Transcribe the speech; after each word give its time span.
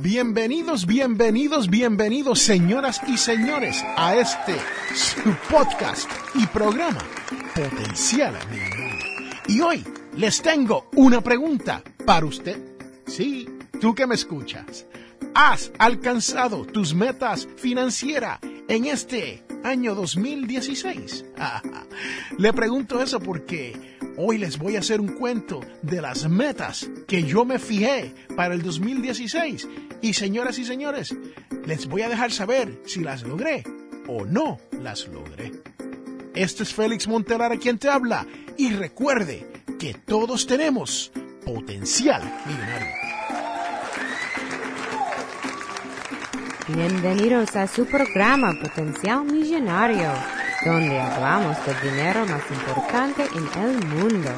Bienvenidos, 0.00 0.86
bienvenidos, 0.86 1.70
bienvenidos, 1.70 2.40
señoras 2.40 3.00
y 3.06 3.16
señores, 3.16 3.84
a 3.96 4.16
este 4.16 4.56
su 4.92 5.36
podcast 5.48 6.10
y 6.34 6.44
programa 6.48 6.98
Potencial 7.54 8.34
Millonario. 8.50 9.36
Y 9.46 9.60
hoy 9.60 9.84
les 10.16 10.42
tengo 10.42 10.90
una 10.96 11.20
pregunta 11.20 11.80
para 12.04 12.26
usted. 12.26 12.58
Sí, 13.06 13.48
tú 13.80 13.94
que 13.94 14.08
me 14.08 14.16
escuchas. 14.16 14.84
¿Has 15.32 15.70
alcanzado 15.78 16.66
tus 16.66 16.92
metas 16.92 17.46
financieras 17.56 18.40
en 18.68 18.86
este 18.86 19.44
año 19.62 19.94
2016? 19.94 21.24
Le 22.38 22.52
pregunto 22.52 23.00
eso 23.00 23.20
porque 23.20 23.93
hoy 24.16 24.38
les 24.38 24.58
voy 24.58 24.76
a 24.76 24.80
hacer 24.80 25.00
un 25.00 25.08
cuento 25.08 25.60
de 25.82 26.00
las 26.00 26.28
metas 26.28 26.88
que 27.06 27.22
yo 27.22 27.44
me 27.44 27.58
fijé 27.58 28.14
para 28.36 28.54
el 28.54 28.62
2016 28.62 29.68
y 30.02 30.12
señoras 30.14 30.58
y 30.58 30.64
señores, 30.64 31.14
les 31.66 31.86
voy 31.86 32.02
a 32.02 32.08
dejar 32.08 32.32
saber 32.32 32.80
si 32.86 33.00
las 33.00 33.22
logré 33.22 33.64
o 34.08 34.24
no 34.24 34.58
las 34.80 35.08
logré. 35.08 35.52
Este 36.34 36.62
es 36.64 36.74
Félix 36.74 37.06
Montelar 37.06 37.58
quien 37.58 37.78
te 37.78 37.88
habla 37.88 38.26
y 38.56 38.72
recuerde 38.72 39.46
que 39.78 39.94
todos 39.94 40.46
tenemos 40.46 41.12
potencial 41.44 42.22
millonario. 42.46 43.04
Bienvenidos 46.66 47.54
a 47.56 47.66
su 47.66 47.84
programa 47.84 48.54
Potencial 48.58 49.22
Millonario, 49.24 50.10
donde 50.64 51.00
hablamos 51.00 51.56
del 51.66 51.80
dinero 51.80 52.26
más 52.26 52.42
importante 52.50 53.24
en 53.24 53.62
el 53.62 53.86
mundo, 53.86 54.30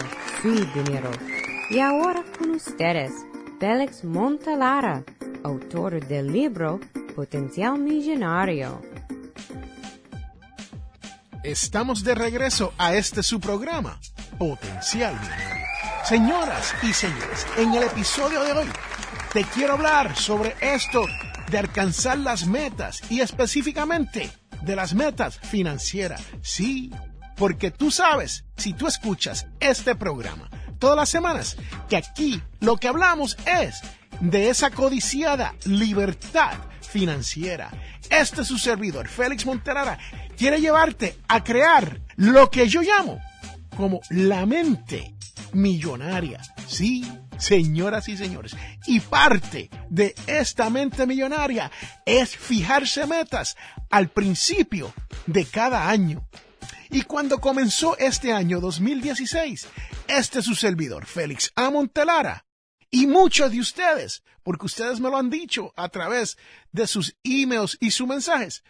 su 0.42 0.52
dinero. 0.52 1.10
Y 1.70 1.80
ahora 1.80 2.24
con 2.38 2.50
ustedes, 2.50 3.12
Félix 3.58 4.04
Montelara 4.04 5.04
autor 5.46 6.04
del 6.06 6.32
libro 6.32 6.80
Potencial 7.14 7.78
Millonario. 7.78 8.82
Estamos 11.42 12.02
de 12.02 12.14
regreso 12.16 12.72
a 12.76 12.94
este 12.94 13.22
su 13.22 13.38
programa, 13.38 14.00
Potencial 14.38 15.14
Millonario. 15.14 15.66
Señoras 16.04 16.74
y 16.82 16.92
señores, 16.92 17.46
en 17.56 17.74
el 17.74 17.84
episodio 17.84 18.42
de 18.42 18.52
hoy 18.52 18.66
te 19.32 19.44
quiero 19.44 19.74
hablar 19.74 20.16
sobre 20.16 20.54
esto 20.60 21.04
de 21.50 21.58
alcanzar 21.58 22.18
las 22.18 22.46
metas 22.46 23.00
y 23.10 23.20
específicamente 23.20 24.30
de 24.66 24.76
las 24.76 24.94
metas 24.94 25.38
financieras. 25.38 26.22
Sí, 26.42 26.92
porque 27.36 27.70
tú 27.70 27.90
sabes, 27.90 28.44
si 28.56 28.72
tú 28.72 28.86
escuchas 28.86 29.46
este 29.60 29.94
programa 29.94 30.50
todas 30.78 30.96
las 30.96 31.08
semanas, 31.08 31.56
que 31.88 31.96
aquí 31.96 32.42
lo 32.60 32.76
que 32.76 32.88
hablamos 32.88 33.36
es 33.46 33.80
de 34.20 34.50
esa 34.50 34.70
codiciada 34.70 35.54
libertad 35.64 36.54
financiera. 36.80 37.70
Este 38.10 38.42
es 38.42 38.48
su 38.48 38.58
servidor, 38.58 39.08
Félix 39.08 39.46
Monterara, 39.46 39.98
quiere 40.36 40.60
llevarte 40.60 41.18
a 41.28 41.42
crear 41.42 42.00
lo 42.16 42.50
que 42.50 42.68
yo 42.68 42.82
llamo 42.82 43.20
como 43.76 44.00
la 44.10 44.46
mente 44.46 45.14
millonaria. 45.52 46.40
Sí, 46.66 47.06
señoras 47.38 48.08
y 48.08 48.16
señores. 48.16 48.56
Y 48.86 49.00
parte 49.00 49.70
de 49.88 50.14
esta 50.26 50.70
mente 50.70 51.06
millonaria 51.06 51.70
es 52.04 52.36
fijarse 52.36 53.06
metas 53.06 53.56
al 53.90 54.08
principio 54.08 54.92
de 55.26 55.44
cada 55.44 55.88
año. 55.88 56.28
Y 56.90 57.02
cuando 57.02 57.40
comenzó 57.40 57.96
este 57.98 58.32
año 58.32 58.60
2016, 58.60 59.66
este 60.08 60.38
es 60.38 60.44
su 60.44 60.54
servidor, 60.54 61.06
Félix 61.06 61.52
A. 61.56 61.70
Y 62.90 63.06
muchos 63.06 63.50
de 63.50 63.60
ustedes, 63.60 64.22
porque 64.42 64.66
ustedes 64.66 65.00
me 65.00 65.10
lo 65.10 65.16
han 65.16 65.28
dicho 65.28 65.72
a 65.76 65.88
través 65.88 66.38
de 66.70 66.86
sus 66.86 67.16
emails 67.24 67.76
y 67.80 67.90
sus 67.90 68.06
mensajes, 68.06 68.62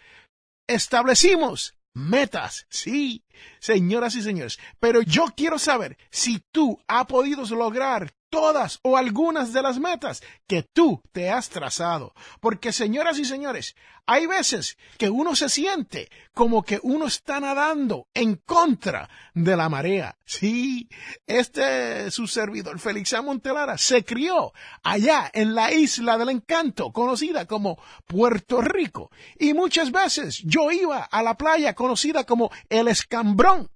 establecimos 0.66 1.76
metas, 1.92 2.66
sí, 2.68 3.24
señoras 3.58 4.16
y 4.16 4.22
señores, 4.22 4.58
pero 4.80 5.02
yo 5.02 5.26
quiero 5.36 5.58
saber 5.58 5.96
si 6.10 6.40
tú 6.50 6.78
has 6.86 7.06
podido 7.06 7.44
lograr 7.54 8.12
todas 8.30 8.80
o 8.82 8.96
algunas 8.96 9.52
de 9.52 9.62
las 9.62 9.78
metas 9.78 10.22
que 10.46 10.62
tú 10.62 11.02
te 11.12 11.30
has 11.30 11.48
trazado. 11.48 12.14
Porque, 12.40 12.72
señoras 12.72 13.18
y 13.18 13.24
señores, 13.24 13.74
hay 14.06 14.26
veces 14.26 14.76
que 14.98 15.10
uno 15.10 15.34
se 15.34 15.48
siente 15.48 16.08
como 16.32 16.62
que 16.62 16.78
uno 16.82 17.06
está 17.06 17.40
nadando 17.40 18.06
en 18.14 18.36
contra 18.36 19.08
de 19.34 19.56
la 19.56 19.68
marea. 19.68 20.16
Sí, 20.24 20.88
este 21.26 22.10
su 22.10 22.26
servidor, 22.28 22.78
Félix 22.78 23.12
A. 23.14 23.22
Montelara, 23.22 23.76
se 23.78 24.04
crió 24.04 24.52
allá 24.82 25.30
en 25.32 25.54
la 25.54 25.72
isla 25.72 26.18
del 26.18 26.28
encanto, 26.28 26.92
conocida 26.92 27.46
como 27.46 27.78
Puerto 28.06 28.60
Rico. 28.60 29.10
Y 29.38 29.54
muchas 29.54 29.90
veces 29.90 30.40
yo 30.44 30.70
iba 30.70 31.02
a 31.02 31.22
la 31.22 31.36
playa 31.36 31.74
conocida 31.74 32.24
como 32.24 32.50
el 32.68 32.88
Escambrón. 32.88 33.70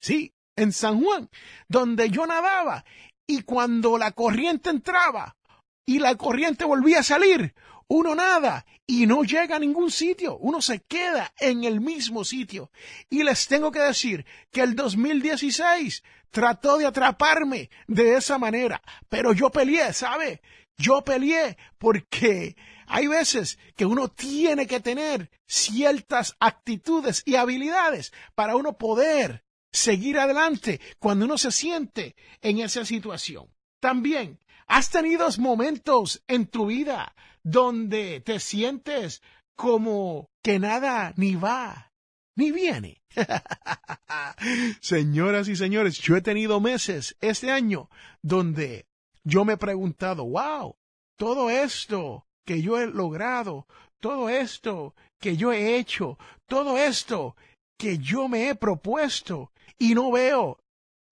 Sí, 0.00 0.34
en 0.56 0.72
San 0.72 1.02
Juan, 1.02 1.30
donde 1.68 2.10
yo 2.10 2.26
nadaba 2.26 2.84
y 3.26 3.42
cuando 3.42 3.98
la 3.98 4.12
corriente 4.12 4.70
entraba 4.70 5.36
y 5.84 5.98
la 5.98 6.16
corriente 6.16 6.64
volvía 6.64 7.00
a 7.00 7.04
salir, 7.04 7.54
uno 7.88 8.14
nada 8.14 8.66
y 8.86 9.06
no 9.06 9.22
llega 9.22 9.56
a 9.56 9.60
ningún 9.60 9.90
sitio, 9.90 10.36
uno 10.38 10.60
se 10.60 10.80
queda 10.80 11.32
en 11.38 11.64
el 11.64 11.80
mismo 11.80 12.24
sitio. 12.24 12.70
Y 13.10 13.22
les 13.22 13.46
tengo 13.46 13.70
que 13.70 13.80
decir 13.80 14.26
que 14.50 14.62
el 14.62 14.74
2016 14.74 16.02
trató 16.30 16.78
de 16.78 16.86
atraparme 16.86 17.70
de 17.86 18.16
esa 18.16 18.38
manera, 18.38 18.82
pero 19.08 19.32
yo 19.32 19.50
peleé, 19.50 19.92
¿sabe? 19.92 20.42
Yo 20.76 21.02
peleé 21.02 21.56
porque 21.78 22.56
hay 22.86 23.06
veces 23.06 23.58
que 23.76 23.86
uno 23.86 24.08
tiene 24.08 24.66
que 24.66 24.80
tener 24.80 25.30
ciertas 25.46 26.36
actitudes 26.38 27.22
y 27.24 27.36
habilidades 27.36 28.12
para 28.34 28.56
uno 28.56 28.76
poder 28.76 29.45
seguir 29.76 30.18
adelante 30.18 30.80
cuando 30.98 31.26
uno 31.26 31.38
se 31.38 31.52
siente 31.52 32.16
en 32.40 32.58
esa 32.58 32.84
situación. 32.84 33.46
También, 33.80 34.40
¿has 34.66 34.90
tenido 34.90 35.28
momentos 35.38 36.22
en 36.26 36.46
tu 36.46 36.66
vida 36.66 37.14
donde 37.42 38.20
te 38.20 38.40
sientes 38.40 39.22
como 39.54 40.30
que 40.42 40.58
nada 40.58 41.12
ni 41.16 41.36
va 41.36 41.92
ni 42.36 42.52
viene? 42.52 43.02
Señoras 44.80 45.48
y 45.48 45.56
señores, 45.56 45.98
yo 45.98 46.16
he 46.16 46.22
tenido 46.22 46.60
meses 46.60 47.16
este 47.20 47.50
año 47.50 47.88
donde 48.22 48.86
yo 49.24 49.44
me 49.44 49.54
he 49.54 49.58
preguntado, 49.58 50.24
wow, 50.24 50.76
todo 51.16 51.50
esto 51.50 52.26
que 52.44 52.62
yo 52.62 52.78
he 52.80 52.86
logrado, 52.86 53.66
todo 54.00 54.28
esto 54.28 54.94
que 55.18 55.36
yo 55.36 55.52
he 55.52 55.76
hecho, 55.76 56.18
todo 56.46 56.78
esto 56.78 57.36
que 57.78 57.98
yo 57.98 58.28
me 58.28 58.48
he 58.48 58.54
propuesto, 58.54 59.52
y 59.78 59.94
no 59.94 60.10
veo 60.10 60.60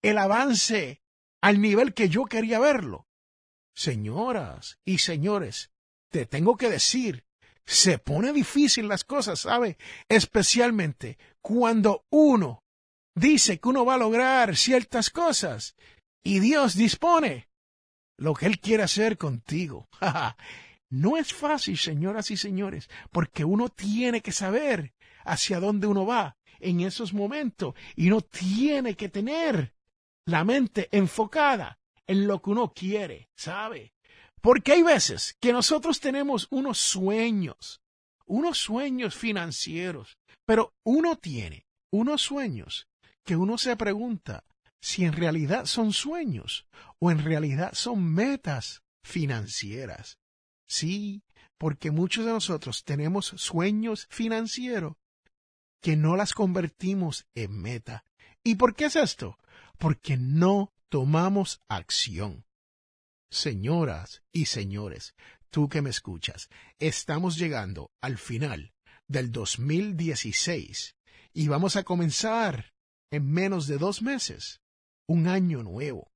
el 0.01 0.17
avance 0.17 1.01
al 1.41 1.61
nivel 1.61 1.93
que 1.93 2.09
yo 2.09 2.25
quería 2.25 2.59
verlo. 2.59 3.07
Señoras 3.75 4.79
y 4.85 4.99
señores, 4.99 5.71
te 6.09 6.25
tengo 6.25 6.55
que 6.55 6.69
decir, 6.69 7.25
se 7.65 7.97
pone 7.97 8.31
difícil 8.31 8.87
las 8.87 9.03
cosas, 9.03 9.39
¿sabe? 9.39 9.77
Especialmente 10.07 11.17
cuando 11.41 12.05
uno 12.09 12.63
dice 13.15 13.59
que 13.59 13.69
uno 13.69 13.85
va 13.85 13.95
a 13.95 13.99
lograr 13.99 14.55
ciertas 14.55 15.09
cosas 15.09 15.75
y 16.23 16.39
Dios 16.39 16.75
dispone 16.75 17.49
lo 18.17 18.33
que 18.33 18.45
Él 18.45 18.59
quiere 18.59 18.83
hacer 18.83 19.17
contigo. 19.17 19.89
no 20.89 21.17
es 21.17 21.33
fácil, 21.33 21.77
señoras 21.77 22.31
y 22.31 22.37
señores, 22.37 22.89
porque 23.11 23.43
uno 23.43 23.69
tiene 23.69 24.21
que 24.21 24.31
saber 24.31 24.93
hacia 25.23 25.59
dónde 25.59 25.87
uno 25.87 26.05
va 26.05 26.37
en 26.59 26.81
esos 26.81 27.13
momentos 27.13 27.75
y 27.95 28.09
no 28.09 28.21
tiene 28.21 28.95
que 28.95 29.09
tener 29.09 29.73
la 30.25 30.43
mente 30.43 30.89
enfocada 30.91 31.79
en 32.07 32.27
lo 32.27 32.41
que 32.41 32.49
uno 32.49 32.73
quiere, 32.73 33.29
¿sabe? 33.35 33.93
Porque 34.41 34.73
hay 34.73 34.83
veces 34.83 35.37
que 35.39 35.53
nosotros 35.53 35.99
tenemos 35.99 36.47
unos 36.51 36.77
sueños, 36.77 37.81
unos 38.25 38.57
sueños 38.59 39.15
financieros, 39.15 40.17
pero 40.45 40.73
uno 40.83 41.17
tiene 41.17 41.65
unos 41.91 42.21
sueños 42.21 42.87
que 43.23 43.35
uno 43.35 43.57
se 43.57 43.75
pregunta 43.75 44.43
si 44.79 45.03
en 45.03 45.13
realidad 45.13 45.65
son 45.65 45.93
sueños 45.93 46.67
o 46.99 47.09
en 47.09 47.23
realidad 47.23 47.73
son 47.73 48.03
metas 48.03 48.83
financieras. 49.03 50.19
Sí, 50.67 51.23
porque 51.57 51.91
muchos 51.91 52.25
de 52.25 52.31
nosotros 52.31 52.83
tenemos 52.83 53.27
sueños 53.37 54.07
financieros 54.09 54.93
que 55.85 55.95
no 55.95 56.15
las 56.15 56.33
convertimos 56.33 57.27
en 57.35 57.61
meta. 57.61 58.05
¿Y 58.43 58.55
por 58.55 58.73
qué 58.73 58.85
es 58.85 58.95
esto? 58.95 59.37
Porque 59.77 60.17
no 60.17 60.73
tomamos 60.89 61.61
acción. 61.67 62.43
Señoras 63.29 64.23
y 64.31 64.45
señores, 64.47 65.13
tú 65.51 65.69
que 65.69 65.83
me 65.83 65.91
escuchas, 65.91 66.49
estamos 66.79 67.37
llegando 67.37 67.91
al 68.01 68.17
final 68.17 68.73
del 69.07 69.31
2016 69.31 70.95
y 71.33 71.47
vamos 71.49 71.75
a 71.75 71.83
comenzar 71.83 72.73
en 73.11 73.31
menos 73.31 73.67
de 73.67 73.77
dos 73.77 74.01
meses 74.01 74.61
un 75.07 75.27
año 75.27 75.61
nuevo. 75.61 76.11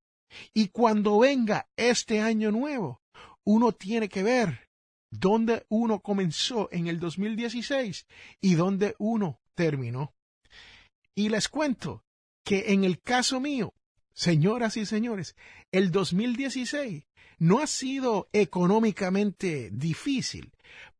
Y 0.51 0.69
cuando 0.69 1.19
venga 1.19 1.69
este 1.77 2.21
año 2.21 2.49
nuevo, 2.49 3.03
uno 3.43 3.71
tiene 3.71 4.09
que 4.09 4.23
ver 4.23 4.67
dónde 5.11 5.67
uno 5.69 5.99
comenzó 5.99 6.69
en 6.71 6.87
el 6.87 6.99
2016 6.99 8.07
y 8.41 8.55
dónde 8.55 8.95
uno 8.97 9.39
Y 11.15 11.29
les 11.29 11.49
cuento 11.49 12.03
que 12.43 12.71
en 12.73 12.83
el 12.83 13.01
caso 13.01 13.39
mío, 13.39 13.73
señoras 14.13 14.77
y 14.77 14.85
señores, 14.85 15.35
el 15.71 15.91
2016 15.91 17.05
no 17.39 17.59
ha 17.59 17.67
sido 17.67 18.29
económicamente 18.33 19.69
difícil, 19.71 20.51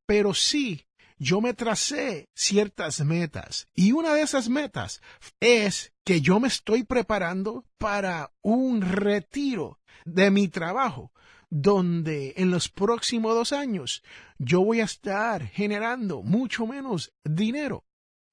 pero 0.06 0.34
sí 0.34 0.86
yo 1.18 1.42
me 1.42 1.54
tracé 1.54 2.30
ciertas 2.34 3.02
metas 3.02 3.68
y 3.76 3.92
una 3.92 4.14
de 4.14 4.22
esas 4.22 4.48
metas 4.48 5.02
es 5.42 5.94
que 6.06 6.22
yo 6.22 6.40
me 6.40 6.48
estoy 6.48 6.84
preparando 6.84 7.66
para 7.78 8.32
un 8.42 8.82
retiro 8.82 9.80
de 10.06 10.32
mi 10.32 10.48
trabajo 10.48 11.12
donde 11.50 12.34
en 12.38 12.52
los 12.52 12.70
próximos 12.70 13.36
dos 13.36 13.52
años 13.52 14.02
yo 14.38 14.62
voy 14.62 14.80
a 14.80 14.86
estar 14.86 15.46
generando 15.48 16.22
mucho 16.22 16.66
menos 16.66 17.12
dinero 17.26 17.84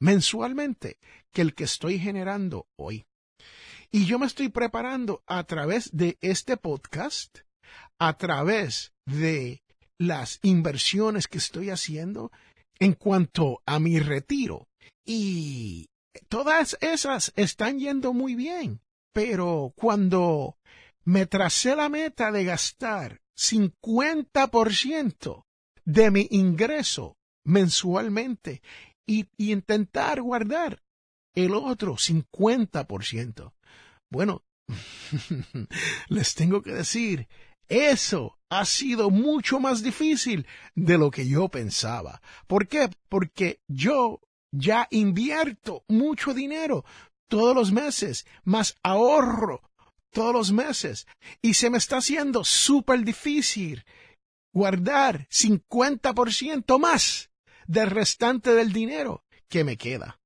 mensualmente 0.00 0.98
que 1.32 1.42
el 1.42 1.54
que 1.54 1.64
estoy 1.64 1.98
generando 1.98 2.66
hoy. 2.76 3.06
Y 3.90 4.06
yo 4.06 4.18
me 4.18 4.26
estoy 4.26 4.48
preparando 4.48 5.22
a 5.26 5.44
través 5.44 5.96
de 5.96 6.18
este 6.20 6.56
podcast, 6.56 7.38
a 7.98 8.16
través 8.16 8.92
de 9.06 9.62
las 9.98 10.38
inversiones 10.42 11.28
que 11.28 11.38
estoy 11.38 11.70
haciendo 11.70 12.30
en 12.78 12.92
cuanto 12.92 13.62
a 13.64 13.78
mi 13.78 13.98
retiro. 13.98 14.68
Y 15.04 15.88
todas 16.28 16.76
esas 16.80 17.32
están 17.36 17.78
yendo 17.78 18.12
muy 18.12 18.34
bien. 18.34 18.80
Pero 19.12 19.72
cuando 19.76 20.58
me 21.04 21.26
tracé 21.26 21.76
la 21.76 21.88
meta 21.88 22.32
de 22.32 22.44
gastar 22.44 23.20
50% 23.38 25.44
de 25.84 26.10
mi 26.10 26.26
ingreso 26.30 27.16
mensualmente 27.44 28.60
y, 29.06 29.28
intentar 29.38 30.20
guardar 30.20 30.82
el 31.34 31.54
otro 31.54 31.94
50%. 31.94 33.52
Bueno, 34.10 34.42
les 36.08 36.34
tengo 36.34 36.62
que 36.62 36.72
decir, 36.72 37.28
eso 37.68 38.38
ha 38.50 38.64
sido 38.64 39.10
mucho 39.10 39.60
más 39.60 39.82
difícil 39.82 40.46
de 40.74 40.98
lo 40.98 41.10
que 41.10 41.26
yo 41.26 41.48
pensaba. 41.48 42.20
¿Por 42.46 42.68
qué? 42.68 42.90
Porque 43.08 43.60
yo 43.68 44.20
ya 44.52 44.86
invierto 44.90 45.84
mucho 45.88 46.32
dinero 46.34 46.84
todos 47.28 47.54
los 47.54 47.72
meses, 47.72 48.26
más 48.44 48.76
ahorro 48.82 49.62
todos 50.10 50.32
los 50.32 50.52
meses, 50.52 51.06
y 51.42 51.54
se 51.54 51.68
me 51.68 51.76
está 51.76 51.98
haciendo 51.98 52.42
súper 52.42 53.04
difícil 53.04 53.84
guardar 54.54 55.28
50% 55.28 56.78
más 56.78 57.28
del 57.66 57.90
restante 57.90 58.54
del 58.54 58.72
dinero 58.72 59.24
que 59.48 59.64
me 59.64 59.76
queda. 59.76 60.18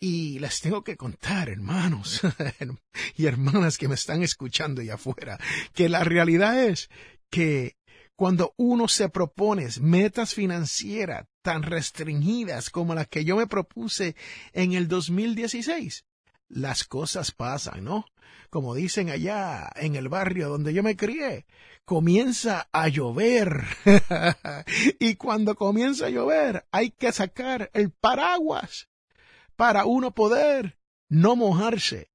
Y 0.00 0.38
les 0.38 0.60
tengo 0.60 0.84
que 0.84 0.96
contar, 0.96 1.48
hermanos 1.48 2.20
y 3.16 3.26
hermanas 3.26 3.78
que 3.78 3.88
me 3.88 3.94
están 3.94 4.22
escuchando 4.22 4.82
allá 4.82 4.94
afuera, 4.94 5.38
que 5.72 5.88
la 5.88 6.04
realidad 6.04 6.62
es 6.62 6.90
que 7.30 7.76
cuando 8.16 8.54
uno 8.56 8.86
se 8.86 9.08
propone 9.08 9.66
metas 9.80 10.34
financieras 10.34 11.26
tan 11.42 11.62
restringidas 11.62 12.70
como 12.70 12.94
las 12.94 13.08
que 13.08 13.24
yo 13.24 13.36
me 13.36 13.46
propuse 13.46 14.14
en 14.52 14.72
el 14.72 14.88
2016, 14.88 16.04
las 16.48 16.84
cosas 16.84 17.32
pasan, 17.32 17.84
¿no? 17.84 18.04
Como 18.50 18.74
dicen 18.74 19.10
allá 19.10 19.70
en 19.74 19.96
el 19.96 20.08
barrio 20.08 20.48
donde 20.48 20.72
yo 20.72 20.82
me 20.82 20.96
crié, 20.96 21.46
comienza 21.84 22.68
a 22.72 22.88
llover. 22.88 23.64
y 24.98 25.16
cuando 25.16 25.54
comienza 25.54 26.06
a 26.06 26.10
llover 26.10 26.66
hay 26.70 26.90
que 26.90 27.12
sacar 27.12 27.70
el 27.74 27.90
paraguas 27.90 28.88
para 29.56 29.84
uno 29.84 30.12
poder 30.12 30.78
no 31.08 31.36
mojarse. 31.36 32.10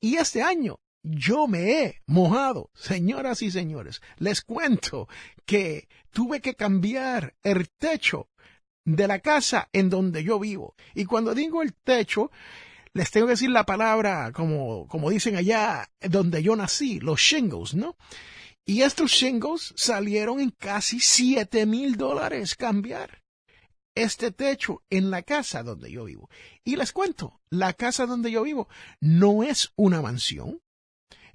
Y 0.00 0.16
este 0.16 0.42
año 0.42 0.80
yo 1.02 1.48
me 1.48 1.82
he 1.82 2.02
mojado, 2.06 2.70
señoras 2.74 3.42
y 3.42 3.50
señores. 3.50 4.00
Les 4.18 4.42
cuento 4.42 5.08
que 5.44 5.88
tuve 6.10 6.40
que 6.40 6.54
cambiar 6.54 7.34
el 7.42 7.68
techo 7.70 8.28
de 8.84 9.08
la 9.08 9.20
casa 9.20 9.68
en 9.72 9.90
donde 9.90 10.24
yo 10.24 10.38
vivo. 10.38 10.74
Y 10.94 11.04
cuando 11.04 11.34
digo 11.34 11.62
el 11.62 11.74
techo, 11.74 12.30
les 12.94 13.10
tengo 13.10 13.26
que 13.26 13.32
decir 13.32 13.50
la 13.50 13.64
palabra 13.64 14.32
como, 14.32 14.86
como 14.86 15.10
dicen 15.10 15.36
allá 15.36 15.90
donde 16.00 16.42
yo 16.42 16.54
nací, 16.56 17.00
los 17.00 17.20
shingles, 17.20 17.74
¿no? 17.74 17.96
Y 18.64 18.82
estos 18.82 19.10
shingles 19.10 19.74
salieron 19.76 20.40
en 20.40 20.50
casi 20.50 21.00
siete 21.00 21.66
mil 21.66 21.96
dólares 21.96 22.54
cambiar 22.54 23.22
este 23.94 24.30
techo 24.30 24.82
en 24.88 25.10
la 25.10 25.22
casa 25.22 25.62
donde 25.62 25.90
yo 25.90 26.04
vivo. 26.04 26.30
Y 26.64 26.76
les 26.76 26.92
cuento, 26.92 27.40
la 27.50 27.72
casa 27.72 28.06
donde 28.06 28.30
yo 28.30 28.42
vivo 28.42 28.68
no 29.00 29.42
es 29.42 29.72
una 29.76 30.00
mansión, 30.00 30.60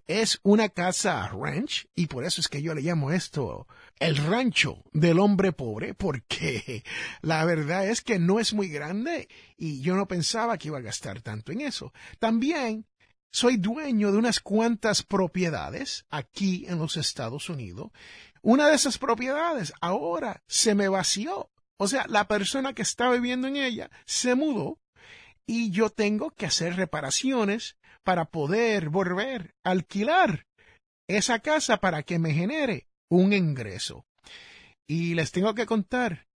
es 0.07 0.39
una 0.43 0.69
casa 0.69 1.27
ranch 1.27 1.87
y 1.93 2.07
por 2.07 2.23
eso 2.23 2.39
es 2.39 2.47
que 2.47 2.61
yo 2.61 2.73
le 2.73 2.81
llamo 2.81 3.11
esto 3.11 3.67
el 3.99 4.15
rancho 4.15 4.83
del 4.93 5.19
hombre 5.19 5.51
pobre 5.51 5.93
porque 5.93 6.83
la 7.21 7.43
verdad 7.43 7.87
es 7.89 8.01
que 8.01 8.17
no 8.17 8.39
es 8.39 8.53
muy 8.53 8.69
grande 8.69 9.27
y 9.57 9.81
yo 9.81 9.95
no 9.95 10.07
pensaba 10.07 10.57
que 10.57 10.69
iba 10.69 10.77
a 10.77 10.81
gastar 10.81 11.21
tanto 11.21 11.51
en 11.51 11.61
eso. 11.61 11.91
También 12.19 12.87
soy 13.31 13.57
dueño 13.57 14.11
de 14.11 14.17
unas 14.17 14.39
cuantas 14.39 15.03
propiedades 15.03 16.05
aquí 16.09 16.65
en 16.67 16.79
los 16.79 16.97
Estados 16.97 17.49
Unidos. 17.49 17.91
Una 18.41 18.67
de 18.67 18.75
esas 18.75 18.97
propiedades 18.97 19.73
ahora 19.81 20.43
se 20.47 20.75
me 20.75 20.87
vació 20.87 21.49
o 21.77 21.87
sea, 21.87 22.05
la 22.07 22.27
persona 22.27 22.73
que 22.73 22.81
está 22.81 23.09
viviendo 23.11 23.47
en 23.47 23.55
ella 23.55 23.91
se 24.05 24.35
mudó 24.35 24.79
y 25.45 25.69
yo 25.69 25.89
tengo 25.89 26.31
que 26.31 26.47
hacer 26.47 26.75
reparaciones 26.75 27.77
para 28.03 28.25
poder 28.25 28.89
volver 28.89 29.55
a 29.63 29.71
alquilar 29.71 30.47
esa 31.07 31.39
casa 31.39 31.77
para 31.77 32.03
que 32.03 32.19
me 32.19 32.33
genere 32.33 32.87
un 33.09 33.31
ingreso. 33.31 34.05
Y 34.87 35.13
les 35.13 35.31
tengo 35.31 35.53
que 35.53 35.65
contar 35.65 36.27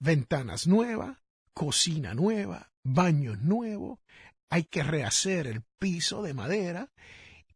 ventanas 0.00 0.66
nuevas, 0.66 1.18
cocina 1.52 2.14
nueva, 2.14 2.70
baños 2.84 3.40
nuevos, 3.40 3.98
hay 4.54 4.62
que 4.62 4.84
rehacer 4.84 5.48
el 5.48 5.64
piso 5.80 6.22
de 6.22 6.32
madera 6.32 6.92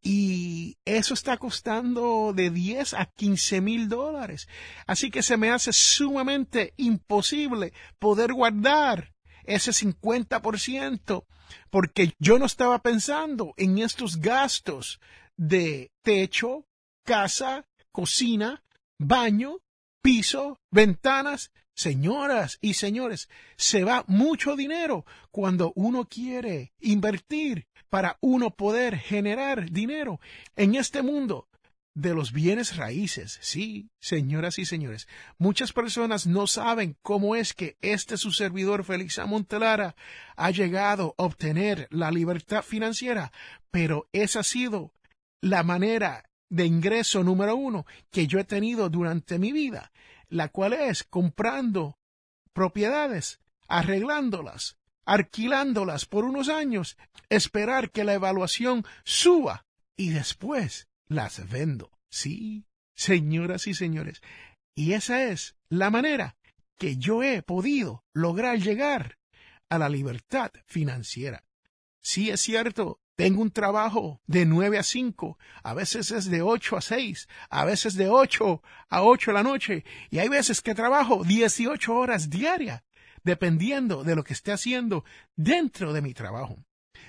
y 0.03 0.79
eso 0.85 1.15
está 1.15 1.37
costando 1.37 2.33
de 2.35 2.51
10 2.51 2.95
a 2.95 3.07
15 3.07 3.61
mil 3.61 3.89
dólares. 3.89 4.49
Así 4.85 5.09
que 5.09 5.23
se 5.23 5.37
me 5.37 5.53
hace 5.53 5.73
sumamente 5.73 6.75
imposible 6.77 7.73
poder 8.01 8.33
guardar 8.33 9.15
ese 9.45 9.71
50% 9.71 11.25
porque 11.71 12.15
yo 12.19 12.41
no 12.41 12.47
estaba 12.47 12.81
pensando 12.83 13.55
en 13.57 13.79
estos 13.79 14.17
gastos 14.17 14.99
de 15.37 15.93
techo, 16.03 16.67
casa, 17.05 17.65
cocina, 17.93 18.65
baño, 18.99 19.59
piso, 20.03 20.59
ventanas. 20.73 21.53
Señoras 21.79 22.59
y 22.61 22.75
señores, 22.75 23.29
se 23.57 23.85
va 23.85 24.05
mucho 24.09 24.57
dinero 24.57 25.07
cuando 25.31 25.73
uno 25.77 26.07
quiere 26.07 26.73
invertir 26.81 27.69
para 27.89 28.19
uno 28.21 28.51
poder 28.51 28.99
generar 28.99 29.71
dinero 29.71 30.19
en 30.57 30.75
este 30.75 31.03
mundo 31.03 31.47
de 31.95 32.15
los 32.15 32.33
bienes 32.33 32.75
raíces. 32.77 33.39
Sí, 33.43 33.91
señoras 34.01 34.59
y 34.59 34.65
señores, 34.65 35.07
muchas 35.39 35.73
personas 35.73 36.27
no 36.27 36.49
saben 36.49 36.97
cómo 37.01 37.37
es 37.37 37.55
que 37.55 37.77
este 37.81 38.17
su 38.17 38.33
servidor 38.33 38.83
Félix 38.83 39.21
Amontelara 39.21 39.95
ha 40.35 40.51
llegado 40.51 41.15
a 41.17 41.23
obtener 41.23 41.87
la 41.93 42.11
libertad 42.11 42.63
financiera, 42.63 43.31
pero 43.71 44.09
esa 44.11 44.41
ha 44.41 44.43
sido 44.43 44.93
la 45.41 45.63
manera 45.63 46.29
de 46.49 46.67
ingreso 46.67 47.23
número 47.23 47.55
uno 47.55 47.87
que 48.11 48.27
yo 48.27 48.41
he 48.41 48.45
tenido 48.45 48.89
durante 48.89 49.39
mi 49.39 49.53
vida, 49.53 49.93
la 50.29 50.49
cual 50.49 50.73
es 50.73 51.05
comprando 51.05 51.99
propiedades, 52.53 53.41
arreglándolas, 53.69 54.77
alquilándolas 55.05 56.07
por 56.07 56.25
unos 56.25 56.49
años, 56.49 56.97
esperar 57.29 57.91
que 57.91 58.05
la 58.05 58.15
evaluación 58.15 58.85
suba 59.05 59.67
y 59.97 60.11
después 60.11 60.89
las 61.07 61.49
vendo. 61.49 61.91
Sí, 62.11 62.67
señoras 62.95 63.67
y 63.67 63.75
señores. 63.75 64.21
Y 64.75 64.93
esa 64.93 65.25
es 65.25 65.57
la 65.69 65.91
manera 65.91 66.37
que 66.79 66.97
yo 66.97 67.23
he 67.23 67.43
podido 67.43 68.05
lograr 68.13 68.59
llegar 68.59 69.19
a 69.69 69.79
la 69.79 69.89
libertad 69.89 70.53
financiera. 70.67 71.45
Sí 72.01 72.31
es 72.31 72.41
cierto, 72.41 73.01
tengo 73.19 73.43
un 73.43 73.51
trabajo 73.51 74.21
de 74.29 74.47
nueve 74.47 74.79
a 74.79 74.85
cinco, 74.85 75.41
a 75.65 75.75
veces 75.75 76.13
es 76.13 76.31
de 76.31 76.41
ocho 76.41 76.77
a 76.77 76.81
seis, 76.81 77.29
a 77.51 77.65
veces 77.65 77.97
de 77.97 78.09
ocho 78.09 78.63
a 78.89 79.03
ocho 79.03 79.33
de 79.33 79.35
la 79.35 79.43
noche, 79.43 79.85
y 80.09 80.21
hay 80.21 80.29
veces 80.29 80.61
que 80.61 80.73
trabajo 80.73 81.25
dieciocho 81.25 81.97
horas 81.97 82.31
diarias 82.31 82.85
dependiendo 83.25 84.05
de 84.05 84.15
lo 84.15 84.23
que 84.23 84.35
esté 84.35 84.53
haciendo 84.53 85.05
dentro 85.35 85.93
de 85.93 86.01
mi 86.01 86.15
trabajo. 86.15 86.65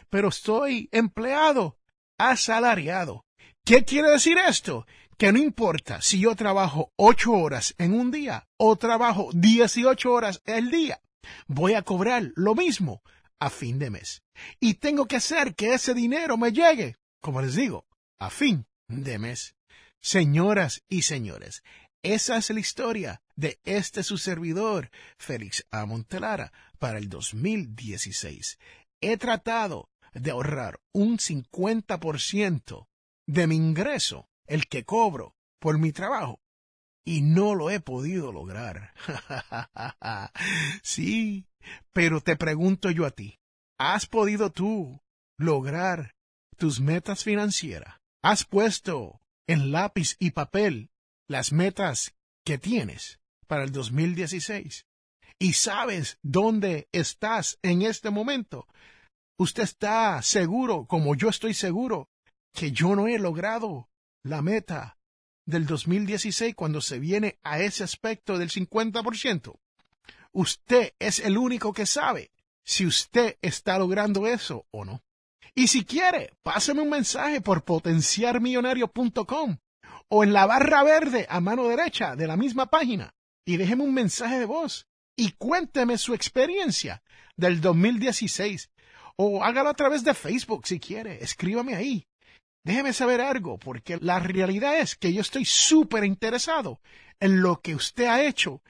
Pero 0.09 0.29
estoy 0.29 0.89
empleado 0.91 1.77
asalariado. 2.17 3.27
¿Qué 3.63 3.85
quiere 3.85 4.09
decir 4.09 4.39
esto? 4.39 4.87
que 5.15 5.31
no 5.33 5.37
importa 5.37 6.01
si 6.01 6.21
yo 6.21 6.33
trabajo 6.33 6.93
ocho 6.95 7.33
horas 7.33 7.75
en 7.77 7.93
un 7.93 8.09
día 8.09 8.47
o 8.57 8.77
trabajo 8.77 9.29
18 9.33 10.11
horas 10.11 10.41
el 10.45 10.71
día, 10.71 11.01
voy 11.45 11.73
a 11.73 11.81
cobrar 11.81 12.31
lo 12.35 12.55
mismo 12.55 13.03
a 13.39 13.49
fin 13.49 13.79
de 13.79 13.89
mes. 13.89 14.21
Y 14.59 14.75
tengo 14.75 15.05
que 15.07 15.17
hacer 15.17 15.55
que 15.55 15.73
ese 15.73 15.93
dinero 15.93 16.37
me 16.37 16.51
llegue, 16.51 16.97
como 17.21 17.41
les 17.41 17.55
digo, 17.55 17.85
a 18.19 18.29
fin 18.29 18.67
de 18.87 19.19
mes. 19.19 19.55
Señoras 20.01 20.83
y 20.87 21.01
señores, 21.01 21.63
esa 22.03 22.37
es 22.37 22.49
la 22.49 22.59
historia 22.59 23.21
de 23.35 23.59
este 23.65 24.03
su 24.03 24.17
servidor, 24.17 24.89
Félix 25.17 25.65
A. 25.71 25.85
Montelara, 25.85 26.53
para 26.77 26.97
el 26.97 27.09
2016. 27.09 28.57
He 29.01 29.17
tratado 29.17 29.89
de 30.13 30.31
ahorrar 30.31 30.79
un 30.93 31.17
50% 31.17 32.87
de 33.27 33.47
mi 33.47 33.55
ingreso, 33.55 34.29
el 34.47 34.67
que 34.67 34.85
cobro 34.85 35.35
por 35.59 35.77
mi 35.77 35.91
trabajo, 35.91 36.39
y 37.03 37.21
no 37.21 37.53
lo 37.53 37.69
he 37.69 37.79
podido 37.79 38.31
lograr. 38.31 38.93
sí, 40.83 41.48
pero 41.93 42.21
te 42.21 42.35
pregunto 42.35 42.91
yo 42.91 43.05
a 43.05 43.11
ti, 43.11 43.39
¿has 43.77 44.05
podido 44.05 44.51
tú 44.51 45.01
lograr 45.37 46.15
tus 46.57 46.79
metas 46.79 47.23
financieras? 47.23 47.95
¿Has 48.21 48.43
puesto 48.43 49.21
en 49.47 49.71
lápiz 49.71 50.15
y 50.19 50.31
papel 50.31 50.91
las 51.27 51.51
metas 51.51 52.13
que 52.45 52.57
tienes 52.57 53.19
para 53.47 53.63
el 53.63 53.71
2016? 53.71 54.85
¿Y 55.39 55.53
sabes 55.53 56.19
dónde 56.21 56.89
estás 56.91 57.57
en 57.61 57.81
este 57.81 58.09
momento? 58.09 58.67
Usted 59.37 59.63
está 59.63 60.21
seguro, 60.21 60.85
como 60.85 61.15
yo 61.15 61.29
estoy 61.29 61.53
seguro, 61.53 62.09
que 62.53 62.71
yo 62.71 62.95
no 62.95 63.07
he 63.07 63.17
logrado 63.17 63.89
la 64.23 64.41
meta 64.41 64.97
del 65.45 65.65
2016 65.65 66.55
cuando 66.55 66.81
se 66.81 66.99
viene 66.99 67.39
a 67.41 67.61
ese 67.61 67.85
aspecto 67.85 68.37
del 68.37 68.49
50%. 68.49 69.57
Usted 70.33 70.93
es 70.99 71.19
el 71.19 71.37
único 71.37 71.73
que 71.73 71.85
sabe 71.85 72.31
si 72.63 72.85
usted 72.85 73.37
está 73.41 73.79
logrando 73.79 74.27
eso 74.27 74.65
o 74.71 74.85
no. 74.85 75.01
Y 75.55 75.67
si 75.67 75.83
quiere, 75.83 76.33
páseme 76.43 76.81
un 76.81 76.89
mensaje 76.89 77.41
por 77.41 77.63
potenciarmillonario.com 77.63 79.57
o 80.09 80.23
en 80.23 80.33
la 80.33 80.45
barra 80.45 80.83
verde 80.83 81.25
a 81.29 81.39
mano 81.39 81.67
derecha 81.67 82.15
de 82.15 82.27
la 82.27 82.37
misma 82.37 82.67
página 82.67 83.13
y 83.45 83.57
déjeme 83.57 83.83
un 83.83 83.93
mensaje 83.93 84.39
de 84.39 84.45
voz 84.45 84.87
y 85.15 85.31
cuénteme 85.31 85.97
su 85.97 86.13
experiencia 86.13 87.01
del 87.35 87.59
2016 87.61 88.69
o 89.17 89.43
hágalo 89.43 89.69
a 89.69 89.73
través 89.73 90.03
de 90.03 90.13
Facebook 90.13 90.65
si 90.65 90.79
quiere, 90.79 91.23
escríbame 91.23 91.75
ahí. 91.75 92.07
Déjeme 92.63 92.93
saber 92.93 93.19
algo, 93.21 93.57
porque 93.57 93.97
la 93.99 94.19
realidad 94.19 94.79
es 94.79 94.95
que 94.95 95.11
yo 95.11 95.21
estoy 95.21 95.45
súper 95.45 96.03
interesado 96.03 96.79
en 97.19 97.41
lo 97.41 97.61
que 97.61 97.75
usted 97.75 98.05
ha 98.05 98.23
hecho 98.23 98.61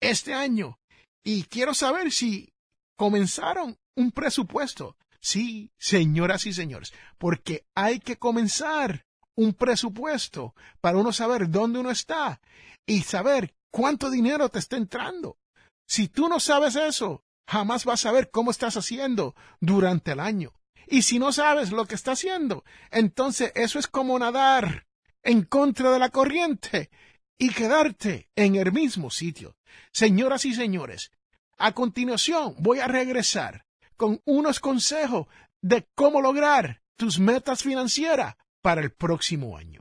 este 0.00 0.32
año 0.32 0.78
y 1.24 1.44
quiero 1.44 1.74
saber 1.74 2.12
si 2.12 2.52
comenzaron 2.96 3.78
un 3.96 4.12
presupuesto. 4.12 4.96
Sí, 5.20 5.70
señoras 5.78 6.46
y 6.46 6.52
señores, 6.52 6.92
porque 7.18 7.64
hay 7.74 8.00
que 8.00 8.16
comenzar 8.16 9.06
un 9.36 9.54
presupuesto 9.54 10.54
para 10.80 10.98
uno 10.98 11.12
saber 11.12 11.48
dónde 11.48 11.78
uno 11.78 11.90
está 11.90 12.40
y 12.86 13.02
saber 13.02 13.54
cuánto 13.70 14.10
dinero 14.10 14.48
te 14.48 14.58
está 14.58 14.76
entrando. 14.76 15.38
Si 15.86 16.08
tú 16.08 16.28
no 16.28 16.40
sabes 16.40 16.74
eso, 16.74 17.24
jamás 17.46 17.84
vas 17.84 18.00
a 18.00 18.08
saber 18.08 18.30
cómo 18.30 18.50
estás 18.50 18.76
haciendo 18.76 19.34
durante 19.60 20.12
el 20.12 20.20
año. 20.20 20.52
Y 20.86 21.02
si 21.02 21.18
no 21.18 21.32
sabes 21.32 21.70
lo 21.70 21.86
que 21.86 21.94
está 21.94 22.12
haciendo, 22.12 22.64
entonces 22.90 23.52
eso 23.54 23.78
es 23.78 23.86
como 23.86 24.18
nadar 24.18 24.86
en 25.22 25.44
contra 25.44 25.92
de 25.92 25.98
la 25.98 26.10
corriente 26.10 26.90
y 27.42 27.48
quedarte 27.48 28.28
en 28.36 28.54
el 28.54 28.70
mismo 28.70 29.10
sitio. 29.10 29.56
Señoras 29.90 30.44
y 30.44 30.54
señores, 30.54 31.10
a 31.58 31.72
continuación 31.72 32.54
voy 32.60 32.78
a 32.78 32.86
regresar 32.86 33.64
con 33.96 34.20
unos 34.24 34.60
consejos 34.60 35.26
de 35.60 35.88
cómo 35.96 36.20
lograr 36.20 36.82
tus 36.94 37.18
metas 37.18 37.64
financieras 37.64 38.36
para 38.60 38.80
el 38.80 38.92
próximo 38.92 39.56
año. 39.56 39.80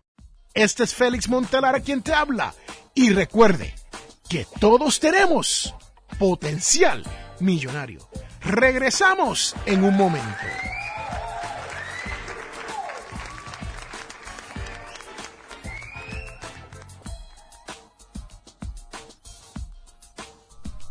Este 0.55 0.85
es 0.85 0.95
Félix 0.95 1.29
Montelar 1.29 1.83
quien 1.83 2.01
te 2.01 2.15
habla 2.15 2.55
y 2.95 3.11
recuerde 3.11 3.75
que 4.27 4.47
todos 4.59 4.99
tenemos 4.99 5.75
potencial 6.17 7.03
millonario. 7.41 8.09
Regresamos 8.41 9.55
en 9.67 9.83
un 9.83 9.95
momento. 9.95 10.70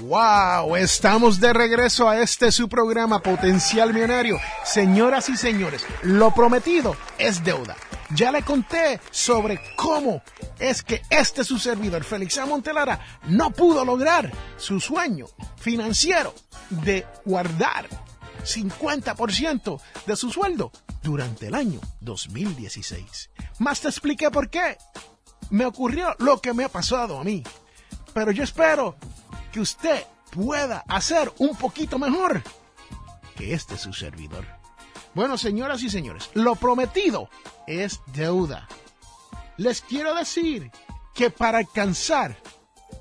Wow, 0.00 0.76
estamos 0.76 1.38
de 1.38 1.52
regreso 1.52 2.08
a 2.08 2.20
este 2.20 2.50
su 2.50 2.68
programa 2.68 3.20
Potencial 3.20 3.92
Millonario. 3.92 4.38
Señoras 4.64 5.28
y 5.28 5.36
señores, 5.36 5.84
lo 6.02 6.32
prometido 6.34 6.96
es 7.18 7.44
deuda. 7.44 7.76
Ya 8.14 8.32
le 8.32 8.42
conté 8.42 9.00
sobre 9.10 9.60
cómo 9.76 10.22
es 10.58 10.82
que 10.82 11.02
este 11.10 11.44
su 11.44 11.58
servidor, 11.58 12.04
Félix 12.04 12.38
A. 12.38 12.46
Montelara, 12.46 13.00
no 13.24 13.50
pudo 13.50 13.84
lograr 13.84 14.32
su 14.56 14.80
sueño 14.80 15.26
financiero 15.56 16.34
de 16.70 17.06
guardar 17.26 17.86
50% 18.44 19.80
de 20.06 20.16
su 20.16 20.30
sueldo 20.30 20.72
durante 21.02 21.48
el 21.48 21.54
año 21.54 21.80
2016. 22.00 23.30
Más 23.58 23.80
te 23.80 23.88
expliqué 23.88 24.30
por 24.30 24.48
qué. 24.48 24.78
Me 25.50 25.66
ocurrió 25.66 26.16
lo 26.18 26.40
que 26.40 26.54
me 26.54 26.64
ha 26.64 26.68
pasado 26.70 27.20
a 27.20 27.24
mí. 27.24 27.42
Pero 28.14 28.30
yo 28.30 28.44
espero 28.44 28.96
que 29.52 29.60
usted 29.60 30.04
pueda 30.30 30.82
hacer 30.88 31.32
un 31.38 31.54
poquito 31.56 31.98
mejor 31.98 32.42
que 33.36 33.54
este 33.54 33.76
su 33.76 33.92
servidor. 33.92 34.46
Bueno, 35.14 35.36
señoras 35.36 35.82
y 35.82 35.90
señores, 35.90 36.30
lo 36.34 36.56
prometido 36.56 37.28
es 37.66 38.00
deuda. 38.06 38.66
Les 39.58 39.82
quiero 39.82 40.14
decir 40.14 40.70
que 41.14 41.30
para 41.30 41.58
alcanzar 41.58 42.38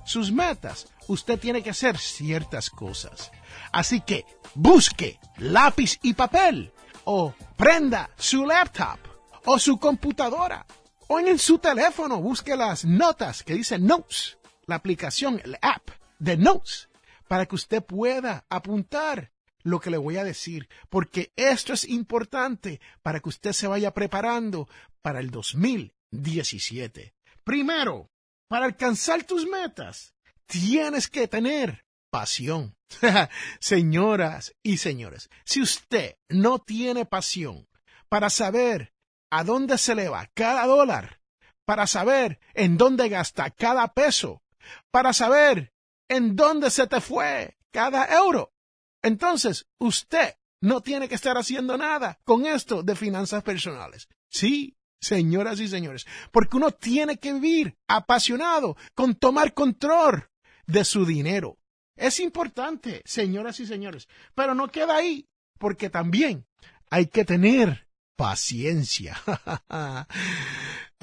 sus 0.06 0.32
metas, 0.32 0.88
usted 1.08 1.40
tiene 1.40 1.64
que 1.64 1.70
hacer 1.70 1.98
ciertas 1.98 2.70
cosas. 2.70 3.32
Así 3.72 4.02
que 4.02 4.26
busque 4.54 5.20
lápiz 5.38 5.98
y 6.02 6.14
papel 6.14 6.74
o 7.06 7.34
prenda 7.56 8.10
su 8.18 8.46
laptop 8.46 9.00
o 9.46 9.58
su 9.58 9.80
computadora 9.80 10.66
o 11.08 11.20
en 11.20 11.40
su 11.40 11.60
teléfono 11.60 12.22
busque 12.22 12.56
las 12.56 12.84
notas 12.84 13.44
que 13.44 13.54
dicen 13.54 13.86
Notes, 13.86 14.38
la 14.66 14.76
aplicación, 14.76 15.42
el 15.44 15.58
app 15.62 16.01
de 16.22 16.38
Notes 16.38 16.88
para 17.28 17.46
que 17.46 17.56
usted 17.56 17.84
pueda 17.84 18.46
apuntar 18.50 19.32
lo 19.64 19.80
que 19.80 19.90
le 19.90 19.98
voy 19.98 20.18
a 20.18 20.24
decir, 20.24 20.70
porque 20.90 21.32
esto 21.36 21.74
es 21.74 21.88
importante 21.88 22.80
para 23.02 23.20
que 23.20 23.30
usted 23.30 23.54
se 23.54 23.68
vaya 23.68 23.92
preparando 23.92 24.68
para 25.02 25.20
el 25.20 25.32
2017. 25.32 27.14
Primero, 27.44 28.12
para 28.48 28.66
alcanzar 28.66 29.24
tus 29.24 29.48
metas, 29.48 30.14
tienes 30.46 31.08
que 31.08 31.28
tener 31.28 31.86
pasión. 32.12 32.76
Señoras 33.60 34.54
y 34.62 34.78
señores, 34.78 35.30
si 35.46 35.62
usted 35.62 36.18
no 36.30 36.60
tiene 36.60 37.06
pasión 37.06 37.68
para 38.10 38.30
saber 38.30 38.94
a 39.32 39.44
dónde 39.44 39.78
se 39.78 39.96
le 39.96 40.10
va 40.10 40.30
cada 40.34 40.66
dólar, 40.68 41.20
para 41.66 41.88
saber 41.88 42.40
en 42.54 42.78
dónde 42.78 43.10
gasta 43.10 43.50
cada 43.50 43.94
peso, 43.94 44.44
para 44.92 45.14
saber 45.14 45.71
en 46.12 46.36
dónde 46.36 46.70
se 46.70 46.88
te 46.88 47.00
fue 47.00 47.58
cada 47.72 48.06
euro. 48.18 48.54
Entonces, 49.02 49.66
usted 49.80 50.36
no 50.60 50.82
tiene 50.82 51.08
que 51.08 51.16
estar 51.16 51.38
haciendo 51.38 51.78
nada 51.78 52.20
con 52.26 52.46
esto 52.46 52.84
de 52.84 52.98
finanzas 52.98 53.44
personales. 53.44 54.10
Sí, 54.30 54.78
señoras 55.00 55.62
y 55.62 55.70
señores, 55.70 56.06
porque 56.32 56.58
uno 56.58 56.72
tiene 56.72 57.18
que 57.18 57.32
vivir 57.32 57.78
apasionado 57.88 58.76
con 58.94 59.16
tomar 59.16 59.54
control 59.54 60.30
de 60.68 60.84
su 60.84 61.06
dinero. 61.06 61.58
Es 61.96 62.20
importante, 62.20 63.02
señoras 63.06 63.62
y 63.62 63.66
señores, 63.66 64.10
pero 64.36 64.54
no 64.54 64.68
queda 64.68 64.98
ahí. 64.98 65.28
porque 65.58 65.90
también 65.90 66.48
hay 66.90 67.06
que 67.06 67.24
tener 67.24 67.88
paciencia. 68.18 69.16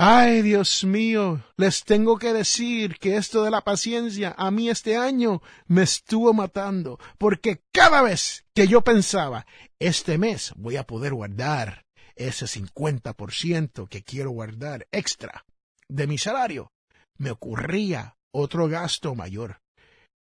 Ay, 0.01 0.43
Dios 0.43 0.85
mío, 0.85 1.43
les 1.57 1.83
tengo 1.83 2.19
que 2.19 2.33
decir 2.33 2.99
que 3.01 3.17
esto 3.17 3.43
de 3.43 3.51
la 3.51 3.63
paciencia 3.63 4.33
a 4.39 4.53
mí 4.53 4.71
este 4.71 4.97
año 4.97 5.43
me 5.67 5.83
estuvo 5.83 6.33
matando, 6.33 7.01
porque 7.19 7.65
cada 7.73 8.01
vez 8.03 8.47
que 8.55 8.69
yo 8.69 8.83
pensaba, 8.83 9.45
este 9.81 10.17
mes 10.17 10.53
voy 10.55 10.77
a 10.77 10.87
poder 10.87 11.15
guardar 11.15 11.85
ese 12.15 12.47
50% 12.47 13.89
que 13.89 14.05
quiero 14.05 14.31
guardar 14.31 14.87
extra 14.93 15.45
de 15.89 16.07
mi 16.07 16.17
salario, 16.17 16.71
me 17.17 17.33
ocurría 17.33 18.17
otro 18.31 18.69
gasto 18.69 19.17
mayor. 19.17 19.61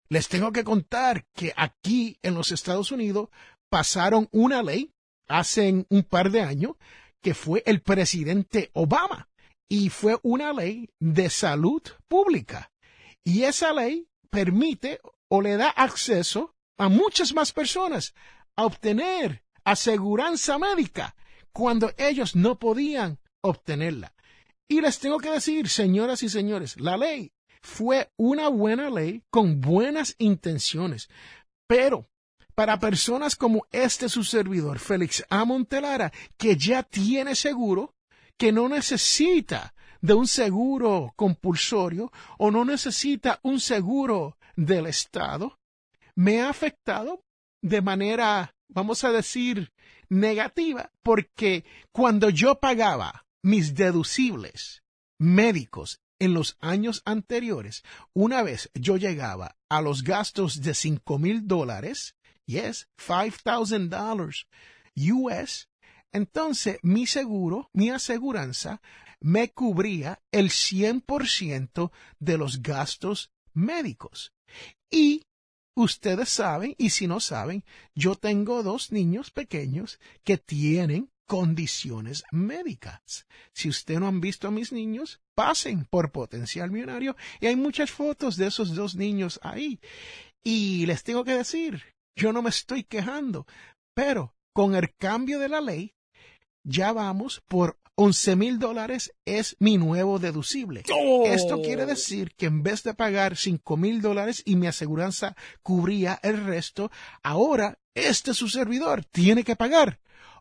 Les 0.07 0.29
tengo 0.29 0.53
que 0.53 0.63
contar 0.63 1.25
que 1.33 1.51
aquí 1.57 2.17
en 2.21 2.33
los 2.33 2.53
Estados 2.53 2.93
Unidos 2.93 3.27
pasaron 3.69 4.29
una 4.31 4.63
ley 4.63 4.93
hace 5.27 5.85
un 5.89 6.03
par 6.03 6.31
de 6.31 6.43
años 6.43 6.75
que 7.21 7.33
fue 7.33 7.61
el 7.65 7.81
presidente 7.81 8.69
Obama 8.71 9.27
y 9.69 9.89
fue 9.89 10.17
una 10.23 10.53
ley 10.53 10.89
de 10.99 11.29
salud 11.29 11.81
pública. 12.07 12.71
Y 13.23 13.43
esa 13.43 13.73
ley 13.73 14.07
permite 14.29 14.99
o 15.27 15.41
le 15.41 15.57
da 15.57 15.69
acceso 15.69 16.55
a 16.77 16.89
muchas 16.89 17.33
más 17.33 17.51
personas 17.51 18.13
a 18.55 18.65
obtener 18.65 19.43
aseguranza 19.63 20.57
médica 20.57 21.15
cuando 21.51 21.91
ellos 21.97 22.35
no 22.35 22.59
podían 22.59 23.19
obtenerla. 23.41 24.13
Y 24.67 24.81
les 24.81 24.99
tengo 24.99 25.19
que 25.19 25.31
decir, 25.31 25.69
señoras 25.69 26.23
y 26.23 26.29
señores, 26.29 26.79
la 26.79 26.97
ley 26.97 27.31
fue 27.61 28.11
una 28.17 28.47
buena 28.49 28.89
ley 28.89 29.23
con 29.29 29.61
buenas 29.61 30.15
intenciones, 30.17 31.09
pero 31.67 32.09
para 32.53 32.79
personas 32.79 33.35
como 33.35 33.65
este 33.71 34.07
su 34.07 34.23
servidor, 34.23 34.79
Félix 34.79 35.25
A. 35.29 35.45
Montelara, 35.45 36.11
que 36.37 36.55
ya 36.55 36.83
tiene 36.83 37.35
seguro, 37.35 37.94
que 38.37 38.51
no 38.51 38.69
necesita 38.69 39.73
de 40.01 40.13
un 40.13 40.27
seguro 40.27 41.13
compulsorio 41.15 42.11
o 42.37 42.51
no 42.51 42.65
necesita 42.65 43.39
un 43.43 43.59
seguro 43.59 44.37
del 44.55 44.87
Estado, 44.87 45.59
me 46.15 46.41
ha 46.41 46.49
afectado 46.49 47.23
de 47.61 47.81
manera, 47.81 48.55
vamos 48.67 49.03
a 49.03 49.11
decir, 49.11 49.71
negativa, 50.09 50.91
porque 51.01 51.65
cuando 51.91 52.29
yo 52.29 52.59
pagaba 52.59 53.25
mis 53.41 53.73
deducibles 53.75 54.83
médicos 55.17 55.99
en 56.19 56.33
los 56.33 56.57
años 56.59 57.01
anteriores, 57.05 57.83
una 58.13 58.43
vez 58.43 58.69
yo 58.73 58.97
llegaba 58.97 59.57
a 59.69 59.81
los 59.81 60.03
gastos 60.03 60.61
de 60.61 60.73
cinco 60.73 61.19
mil 61.19 61.47
dólares, 61.47 62.15
yes, 62.45 62.87
five 62.97 63.33
thousand 63.43 63.89
dollars 63.89 64.47
US, 64.95 65.67
entonces 66.15 66.79
mi 66.81 67.07
seguro, 67.07 67.69
mi 67.73 67.89
aseguranza, 67.89 68.81
me 69.19 69.51
cubría 69.51 70.21
el 70.31 70.49
100% 70.49 71.91
de 72.19 72.37
los 72.37 72.61
gastos 72.61 73.31
médicos. 73.53 74.33
Y 74.89 75.23
ustedes 75.75 76.29
saben, 76.29 76.75
y 76.77 76.91
si 76.91 77.07
no 77.07 77.19
saben, 77.19 77.65
yo 77.93 78.15
tengo 78.15 78.63
dos 78.63 78.91
niños 78.91 79.31
pequeños 79.31 79.99
que 80.23 80.37
tienen 80.37 81.11
condiciones 81.27 82.23
médicas. 82.31 83.25
Si 83.51 83.67
usted 83.67 83.99
no 83.99 84.07
han 84.07 84.21
visto 84.21 84.47
a 84.47 84.51
mis 84.51 84.71
niños, 84.71 85.19
pasen 85.33 85.85
por 85.85 86.11
Potencial 86.11 86.71
Millonario 86.71 87.15
y 87.41 87.47
hay 87.47 87.55
muchas 87.55 87.91
fotos 87.91 88.37
de 88.37 88.47
esos 88.47 88.75
dos 88.75 88.95
niños 88.95 89.39
ahí. 89.43 89.79
Y 90.43 90.85
les 90.85 91.03
tengo 91.03 91.23
que 91.23 91.33
decir, 91.33 91.83
yo 92.15 92.31
no 92.31 92.41
me 92.41 92.51
estoy 92.51 92.83
quejando, 92.83 93.47
pero 93.93 94.35
con 94.53 94.75
el 94.75 94.95
cambio 94.95 95.39
de 95.39 95.49
la 95.49 95.59
ley, 95.59 95.94
ya 96.65 96.91
vamos 96.91 97.41
por 97.47 97.79
once 97.95 98.35
mil 98.35 98.59
dólares 98.59 99.13
es 99.23 99.55
mi 99.59 99.77
nuevo 99.77 100.19
deducible. 100.19 100.83
Esto 101.25 101.61
quiere 101.61 101.83
oh. 101.83 101.87
decir 101.87 102.33
que 102.35 102.47
en 102.47 102.63
vez 102.63 102.83
de 102.83 102.93
pagar 102.93 103.37
cinco 103.37 103.77
mil 103.77 104.01
dólares 104.01 104.43
y 104.45 104.57
mi 104.57 104.67
aseguranza 104.67 105.35
cubría 105.63 106.19
el 106.21 106.43
resto, 106.43 106.91
ahora 107.23 107.79
este 107.93 108.33
su 108.33 108.49
servidor 108.49 109.05
tiene 109.05 109.43
que 109.43 109.55
pagar 109.55 109.99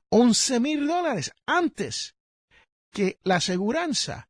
once 0.09 0.59
mil 0.59 0.87
dólares 0.87 1.33
antes 1.47 2.17
que 2.91 3.19
la 3.23 3.37
aseguranza 3.37 4.29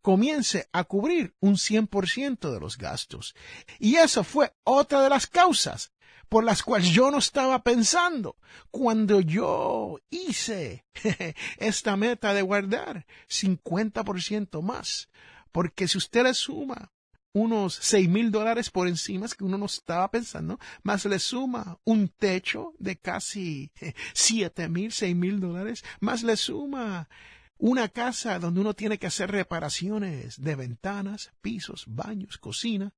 comience 0.00 0.68
a 0.72 0.84
cubrir 0.84 1.34
un 1.40 1.54
100% 1.54 2.52
de 2.52 2.60
los 2.60 2.76
gastos. 2.76 3.34
Y 3.78 3.96
eso 3.96 4.22
fue 4.22 4.52
otra 4.62 5.02
de 5.02 5.08
las 5.08 5.26
causas 5.26 5.93
por 6.28 6.44
las 6.44 6.62
cuales 6.62 6.90
yo 6.90 7.10
no 7.10 7.18
estaba 7.18 7.62
pensando 7.62 8.36
cuando 8.70 9.20
yo 9.20 9.98
hice 10.10 10.84
esta 11.58 11.96
meta 11.96 12.34
de 12.34 12.42
guardar 12.42 13.06
50% 13.28 14.62
más. 14.62 15.08
Porque 15.52 15.86
si 15.86 15.98
usted 15.98 16.24
le 16.24 16.34
suma 16.34 16.92
unos 17.32 17.74
seis 17.74 18.08
mil 18.08 18.30
dólares 18.30 18.70
por 18.70 18.86
encima 18.86 19.26
que 19.28 19.44
uno 19.44 19.58
no 19.58 19.66
estaba 19.66 20.10
pensando, 20.10 20.58
más 20.82 21.04
le 21.04 21.18
suma 21.18 21.78
un 21.84 22.08
techo 22.08 22.74
de 22.78 22.96
casi 22.96 23.72
siete 24.14 24.68
mil, 24.68 24.92
seis 24.92 25.14
mil 25.16 25.40
dólares, 25.40 25.84
más 26.00 26.22
le 26.22 26.36
suma 26.36 27.08
una 27.58 27.88
casa 27.88 28.38
donde 28.38 28.60
uno 28.60 28.74
tiene 28.74 28.98
que 28.98 29.06
hacer 29.06 29.30
reparaciones 29.30 30.40
de 30.40 30.56
ventanas, 30.56 31.32
pisos, 31.40 31.84
baños, 31.86 32.38
cocina. 32.38 32.92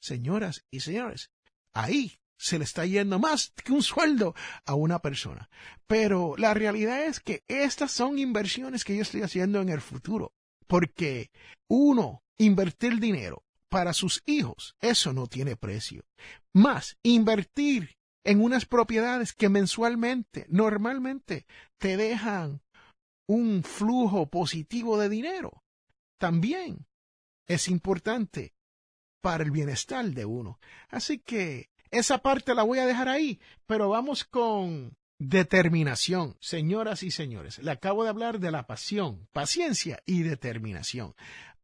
Señoras 0.00 0.64
y 0.70 0.80
señores, 0.80 1.30
ahí 1.72 2.19
se 2.40 2.58
le 2.58 2.64
está 2.64 2.86
yendo 2.86 3.18
más 3.18 3.52
que 3.62 3.72
un 3.72 3.82
sueldo 3.82 4.34
a 4.64 4.74
una 4.74 5.00
persona. 5.00 5.50
Pero 5.86 6.34
la 6.38 6.54
realidad 6.54 7.04
es 7.04 7.20
que 7.20 7.44
estas 7.48 7.92
son 7.92 8.18
inversiones 8.18 8.82
que 8.82 8.96
yo 8.96 9.02
estoy 9.02 9.22
haciendo 9.22 9.60
en 9.60 9.68
el 9.68 9.82
futuro. 9.82 10.32
Porque 10.66 11.30
uno, 11.68 12.22
invertir 12.38 12.98
dinero 12.98 13.44
para 13.68 13.92
sus 13.92 14.22
hijos, 14.24 14.74
eso 14.80 15.12
no 15.12 15.26
tiene 15.26 15.56
precio. 15.56 16.04
Más, 16.54 16.96
invertir 17.02 17.96
en 18.24 18.40
unas 18.40 18.64
propiedades 18.64 19.34
que 19.34 19.48
mensualmente, 19.48 20.46
normalmente, 20.48 21.46
te 21.78 21.96
dejan 21.96 22.62
un 23.28 23.62
flujo 23.62 24.30
positivo 24.30 24.98
de 24.98 25.08
dinero, 25.08 25.62
también 26.18 26.86
es 27.46 27.68
importante 27.68 28.54
para 29.20 29.44
el 29.44 29.50
bienestar 29.50 30.06
de 30.06 30.24
uno. 30.24 30.58
Así 30.88 31.18
que 31.18 31.69
esa 31.90 32.18
parte 32.18 32.54
la 32.54 32.62
voy 32.62 32.78
a 32.78 32.86
dejar 32.86 33.08
ahí, 33.08 33.40
pero 33.66 33.88
vamos 33.88 34.24
con 34.24 34.96
determinación. 35.18 36.36
Señoras 36.40 37.02
y 37.02 37.10
señores, 37.10 37.58
le 37.58 37.70
acabo 37.70 38.04
de 38.04 38.10
hablar 38.10 38.40
de 38.40 38.50
la 38.50 38.66
pasión, 38.66 39.28
paciencia 39.32 40.02
y 40.06 40.22
determinación. 40.22 41.14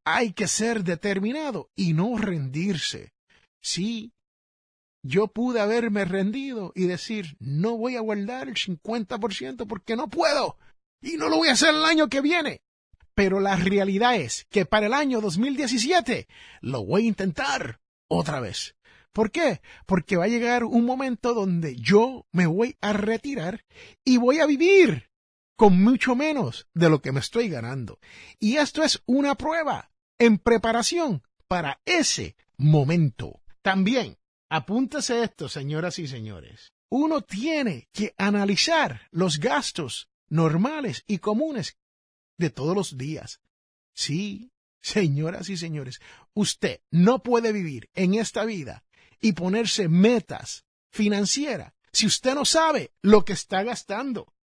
Hay 0.04 0.32
que 0.32 0.46
ser 0.46 0.84
determinado 0.84 1.70
y 1.74 1.92
no 1.92 2.16
rendirse. 2.16 3.12
Sí, 3.60 4.12
yo 5.02 5.28
pude 5.28 5.60
haberme 5.60 6.04
rendido 6.04 6.72
y 6.74 6.86
decir, 6.86 7.36
no 7.40 7.76
voy 7.76 7.96
a 7.96 8.00
guardar 8.00 8.48
el 8.48 8.54
50% 8.54 9.66
porque 9.66 9.96
no 9.96 10.08
puedo 10.08 10.58
y 11.00 11.16
no 11.16 11.28
lo 11.28 11.38
voy 11.38 11.48
a 11.48 11.52
hacer 11.52 11.74
el 11.74 11.84
año 11.84 12.08
que 12.08 12.20
viene. 12.20 12.60
Pero 13.14 13.40
la 13.40 13.56
realidad 13.56 14.16
es 14.16 14.46
que 14.50 14.66
para 14.66 14.86
el 14.86 14.92
año 14.92 15.20
2017 15.20 16.28
lo 16.60 16.84
voy 16.84 17.04
a 17.04 17.08
intentar 17.08 17.80
otra 18.08 18.40
vez. 18.40 18.75
¿Por 19.16 19.30
qué? 19.30 19.62
Porque 19.86 20.18
va 20.18 20.24
a 20.24 20.28
llegar 20.28 20.62
un 20.64 20.84
momento 20.84 21.32
donde 21.32 21.74
yo 21.76 22.26
me 22.32 22.46
voy 22.46 22.76
a 22.82 22.92
retirar 22.92 23.64
y 24.04 24.18
voy 24.18 24.40
a 24.40 24.46
vivir 24.46 25.08
con 25.56 25.82
mucho 25.82 26.14
menos 26.14 26.68
de 26.74 26.90
lo 26.90 27.00
que 27.00 27.12
me 27.12 27.20
estoy 27.20 27.48
ganando. 27.48 27.98
Y 28.38 28.58
esto 28.58 28.82
es 28.82 29.02
una 29.06 29.34
prueba 29.34 29.90
en 30.18 30.36
preparación 30.36 31.22
para 31.48 31.80
ese 31.86 32.36
momento. 32.58 33.40
También, 33.62 34.18
apúntase 34.50 35.22
esto, 35.22 35.48
señoras 35.48 35.98
y 35.98 36.08
señores. 36.08 36.74
Uno 36.90 37.22
tiene 37.22 37.88
que 37.94 38.12
analizar 38.18 39.08
los 39.12 39.40
gastos 39.40 40.10
normales 40.28 41.04
y 41.06 41.20
comunes 41.20 41.78
de 42.36 42.50
todos 42.50 42.76
los 42.76 42.98
días. 42.98 43.40
Sí, 43.94 44.52
señoras 44.82 45.48
y 45.48 45.56
señores, 45.56 46.00
usted 46.34 46.82
no 46.90 47.22
puede 47.22 47.52
vivir 47.52 47.88
en 47.94 48.12
esta 48.12 48.44
vida 48.44 48.84
y 49.20 49.32
ponerse 49.32 49.88
metas 49.88 50.64
financieras 50.90 51.72
si 51.92 52.06
usted 52.06 52.34
no 52.34 52.44
sabe 52.44 52.92
lo 53.00 53.24
que 53.24 53.32
está 53.32 53.62
gastando. 53.62 54.34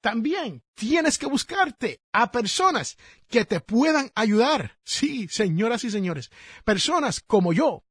También 0.00 0.62
tienes 0.74 1.18
que 1.18 1.26
buscarte 1.26 2.00
a 2.12 2.30
personas 2.30 2.96
que 3.28 3.44
te 3.44 3.60
puedan 3.60 4.12
ayudar. 4.14 4.78
Sí, 4.84 5.26
señoras 5.28 5.82
y 5.82 5.90
señores, 5.90 6.30
personas 6.64 7.20
como 7.20 7.52
yo, 7.52 7.84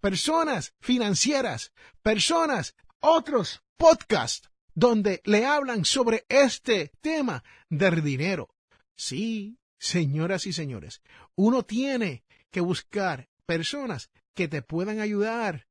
personas 0.00 0.72
financieras, 0.80 1.72
personas, 2.02 2.74
otros 3.00 3.62
podcasts 3.76 4.48
donde 4.74 5.20
le 5.24 5.44
hablan 5.44 5.84
sobre 5.84 6.24
este 6.28 6.92
tema 7.00 7.44
del 7.68 8.02
dinero. 8.02 8.48
Sí, 8.96 9.58
señoras 9.78 10.46
y 10.46 10.52
señores, 10.52 11.02
uno 11.34 11.64
tiene 11.64 12.24
que 12.50 12.60
buscar 12.60 13.28
personas 13.44 14.10
que 14.36 14.46
te 14.46 14.62
puedan 14.62 15.00
ayudar 15.00 15.66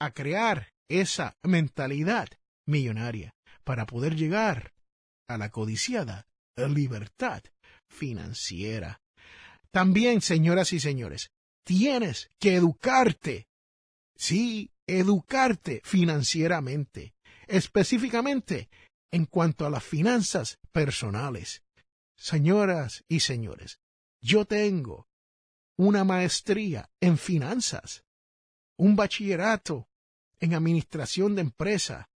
a 0.00 0.12
crear 0.12 0.72
esa 0.88 1.36
mentalidad 1.42 2.28
millonaria 2.66 3.34
para 3.64 3.84
poder 3.84 4.16
llegar 4.16 4.72
a 5.28 5.36
la 5.36 5.50
codiciada 5.50 6.26
libertad 6.56 7.42
financiera. 7.90 9.00
También, 9.70 10.20
señoras 10.20 10.72
y 10.72 10.80
señores, 10.80 11.32
tienes 11.64 12.30
que 12.38 12.54
educarte. 12.54 13.48
Sí, 14.16 14.70
educarte 14.86 15.80
financieramente, 15.84 17.14
específicamente 17.48 18.68
en 19.10 19.26
cuanto 19.26 19.66
a 19.66 19.70
las 19.70 19.82
finanzas 19.82 20.58
personales. 20.70 21.64
Señoras 22.16 23.04
y 23.08 23.20
señores, 23.20 23.80
yo 24.20 24.44
tengo 24.44 25.08
una 25.76 26.04
maestría 26.04 26.90
en 27.00 27.18
finanzas, 27.18 28.04
un 28.76 28.96
bachillerato 28.96 29.88
en 30.40 30.54
administración 30.54 31.34
de 31.34 31.42
empresa, 31.42 32.08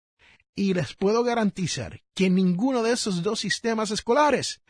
y 0.55 0.73
les 0.73 0.95
puedo 0.95 1.23
garantizar 1.23 2.01
que 2.15 2.29
ninguno 2.29 2.81
de 2.81 2.91
esos 2.93 3.21
dos 3.21 3.39
sistemas 3.39 3.91
escolares 3.91 4.61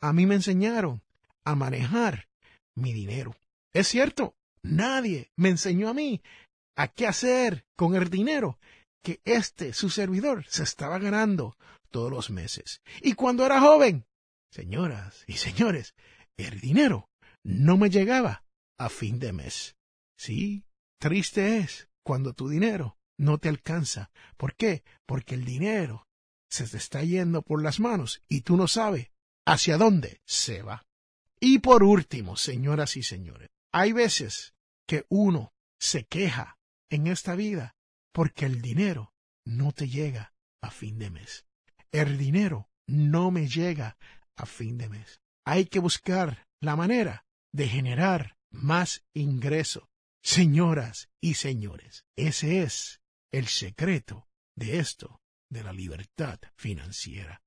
a 0.00 0.12
mí 0.12 0.26
me 0.26 0.36
enseñaron 0.36 1.02
a 1.44 1.54
manejar 1.54 2.28
mi 2.74 2.92
dinero. 2.92 3.36
Es 3.72 3.88
cierto, 3.88 4.34
nadie 4.62 5.30
me 5.36 5.50
enseñó 5.50 5.90
a 5.90 5.94
mí 5.94 6.22
a 6.76 6.88
qué 6.88 7.06
hacer 7.06 7.66
con 7.76 7.94
el 7.94 8.08
dinero 8.08 8.58
que 9.02 9.20
este, 9.24 9.74
su 9.74 9.90
servidor, 9.90 10.46
se 10.48 10.62
estaba 10.62 10.98
ganando 10.98 11.58
todos 11.90 12.10
los 12.10 12.30
meses. 12.30 12.80
Y 13.02 13.12
cuando 13.12 13.44
era 13.44 13.60
joven, 13.60 14.06
señoras 14.50 15.24
y 15.26 15.34
señores, 15.34 15.94
el 16.38 16.60
dinero 16.60 17.10
no 17.44 17.76
me 17.76 17.90
llegaba 17.90 18.44
a 18.78 18.88
fin 18.88 19.18
de 19.18 19.32
mes. 19.32 19.76
Sí, 20.16 20.64
triste 20.98 21.58
es 21.58 21.88
cuando 22.02 22.32
tu 22.32 22.48
dinero 22.48 22.98
no 23.16 23.38
te 23.38 23.48
alcanza. 23.48 24.10
¿Por 24.36 24.56
qué? 24.56 24.82
Porque 25.06 25.34
el 25.34 25.44
dinero 25.44 26.08
se 26.48 26.66
te 26.66 26.76
está 26.76 27.02
yendo 27.02 27.42
por 27.42 27.62
las 27.62 27.80
manos 27.80 28.22
y 28.28 28.40
tú 28.40 28.56
no 28.56 28.66
sabes 28.66 29.10
hacia 29.46 29.76
dónde 29.76 30.20
se 30.24 30.62
va. 30.62 30.86
Y 31.40 31.58
por 31.58 31.82
último, 31.82 32.36
señoras 32.36 32.96
y 32.96 33.02
señores, 33.02 33.50
hay 33.72 33.92
veces 33.92 34.54
que 34.86 35.04
uno 35.08 35.52
se 35.78 36.04
queja 36.04 36.58
en 36.90 37.06
esta 37.06 37.34
vida 37.34 37.76
porque 38.12 38.46
el 38.46 38.62
dinero 38.62 39.12
no 39.44 39.72
te 39.72 39.88
llega 39.88 40.32
a 40.62 40.70
fin 40.70 40.98
de 40.98 41.10
mes. 41.10 41.44
El 41.92 42.16
dinero 42.16 42.70
no 42.86 43.30
me 43.30 43.48
llega 43.48 43.96
a 44.36 44.46
fin 44.46 44.78
de 44.78 44.88
mes. 44.88 45.20
Hay 45.44 45.66
que 45.66 45.80
buscar 45.80 46.46
la 46.60 46.76
manera 46.76 47.26
de 47.54 47.68
generar 47.68 48.36
más 48.50 49.04
ingreso. 49.14 49.88
Señoras 50.22 51.08
y 51.20 51.34
señores, 51.34 52.04
ese 52.16 52.62
es 52.62 53.00
el 53.30 53.46
secreto 53.46 54.26
de 54.56 54.80
esto, 54.80 55.20
de 55.48 55.62
la 55.62 55.72
libertad 55.72 56.40
financiera. 56.56 57.42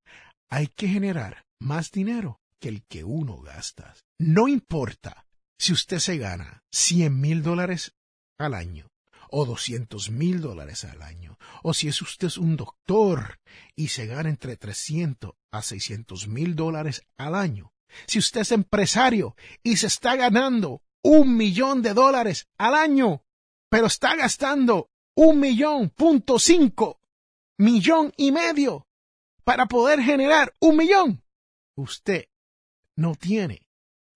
Hay 0.49 0.67
que 0.67 0.87
generar 0.87 1.45
más 1.59 1.91
dinero 1.91 2.39
que 2.61 2.69
el 2.69 2.85
que 2.85 3.03
uno 3.03 3.41
gasta. 3.41 3.95
No 4.17 4.47
importa 4.47 5.25
si 5.59 5.73
usted 5.73 5.99
se 5.99 6.17
gana 6.17 6.63
cien 6.71 7.19
mil 7.19 7.43
dólares 7.43 7.93
al 8.37 8.53
año 8.53 8.87
o 9.29 9.45
doscientos 9.45 10.09
mil 10.09 10.39
dólares 10.39 10.85
al 10.85 11.01
año, 11.01 11.37
o 11.63 11.73
si 11.73 11.89
es 11.89 12.01
usted 12.01 12.29
un 12.37 12.55
doctor 12.55 13.41
y 13.75 13.89
se 13.89 14.05
gana 14.05 14.29
entre 14.29 14.55
trescientos 14.55 15.33
a 15.51 15.61
seiscientos 15.63 16.29
mil 16.29 16.55
dólares 16.55 17.05
al 17.17 17.35
año, 17.35 17.73
si 18.05 18.19
usted 18.19 18.41
es 18.41 18.51
empresario 18.51 19.35
y 19.63 19.77
se 19.77 19.87
está 19.87 20.15
ganando 20.15 20.81
un 21.03 21.37
millón 21.37 21.81
de 21.81 21.93
dólares 21.93 22.47
al 22.57 22.75
año, 22.75 23.23
pero 23.69 23.87
está 23.87 24.15
gastando 24.15 24.89
un 25.15 25.39
millón 25.39 25.89
punto 25.89 26.39
cinco, 26.39 27.01
millón 27.57 28.13
y 28.17 28.31
medio 28.31 28.87
para 29.43 29.65
poder 29.65 30.01
generar 30.01 30.53
un 30.59 30.77
millón, 30.77 31.23
usted 31.75 32.27
no 32.95 33.15
tiene 33.15 33.65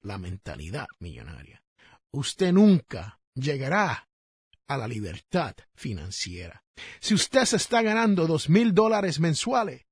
la 0.01 0.17
mentalidad 0.17 0.88
millonaria. 0.99 1.63
Usted 2.12 2.51
nunca 2.51 3.21
llegará 3.34 4.10
a 4.67 4.77
la 4.77 4.88
libertad 4.88 5.55
financiera. 5.73 6.63
Si 6.99 7.13
usted 7.13 7.45
se 7.45 7.57
está 7.57 7.81
ganando 7.81 8.27
dos 8.27 8.49
mil 8.49 8.73
dólares 8.73 9.19
mensuales 9.19 9.86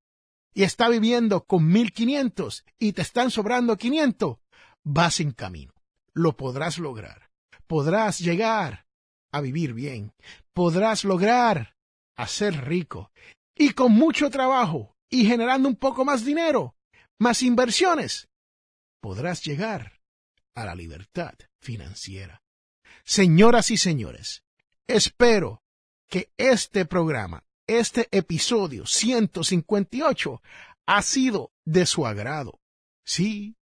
y 0.54 0.64
está 0.64 0.90
viviendo 0.90 1.46
con 1.46 1.68
mil 1.68 1.92
quinientos 1.92 2.66
y 2.78 2.94
te 2.94 3.02
están 3.02 3.32
sobrando 3.32 3.78
quinientos, 3.78 4.38
vas 4.84 5.20
en 5.20 5.32
camino. 5.32 5.74
Lo 6.14 6.36
podrás 6.36 6.78
lograr. 6.80 7.30
Podrás 7.68 8.20
llegar 8.20 8.88
a 9.32 9.42
vivir 9.42 9.74
bien. 9.74 10.14
Podrás 10.54 11.04
lograr 11.04 11.76
a 12.18 12.28
ser 12.28 12.66
rico. 12.66 13.12
Y 13.56 13.72
con 13.72 13.92
mucho 13.92 14.30
trabajo 14.30 14.96
y 15.10 15.26
generando 15.26 15.70
un 15.70 15.76
poco 15.76 16.06
más 16.06 16.26
dinero, 16.26 16.76
más 17.20 17.42
inversiones, 17.44 18.30
podrás 19.02 19.44
llegar 19.44 20.00
a 20.56 20.66
la 20.66 20.76
libertad 20.76 21.34
financiera. 21.62 22.42
Señoras 23.04 23.72
y 23.72 23.78
señores, 23.78 24.44
espero 24.88 25.64
que 26.08 26.32
este 26.38 26.86
programa, 26.86 27.44
este 27.78 28.08
episodio 28.12 28.86
158, 28.86 30.42
ha 30.88 31.02
sido 31.02 31.52
de 31.66 31.86
su 31.86 32.08
agrado. 32.08 32.60
Sí. 33.06 33.56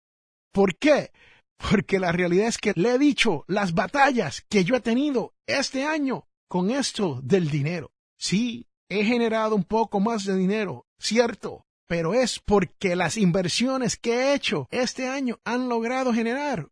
¿Por 0.53 0.77
qué? 0.77 1.11
Porque 1.57 1.99
la 1.99 2.11
realidad 2.11 2.47
es 2.47 2.57
que 2.57 2.73
le 2.75 2.95
he 2.95 2.97
dicho 2.97 3.43
las 3.47 3.73
batallas 3.73 4.45
que 4.47 4.63
yo 4.63 4.75
he 4.75 4.81
tenido 4.81 5.33
este 5.45 5.83
año 5.83 6.27
con 6.47 6.71
esto 6.71 7.19
del 7.21 7.49
dinero. 7.49 7.91
Sí, 8.17 8.67
he 8.89 9.03
generado 9.03 9.55
un 9.55 9.63
poco 9.63 9.99
más 9.99 10.23
de 10.23 10.35
dinero, 10.35 10.85
cierto, 10.99 11.65
pero 11.87 12.13
es 12.13 12.39
porque 12.39 12.95
las 12.95 13.17
inversiones 13.17 13.97
que 13.97 14.13
he 14.13 14.33
hecho 14.33 14.67
este 14.71 15.07
año 15.07 15.39
han 15.43 15.69
logrado 15.69 16.13
generar 16.13 16.69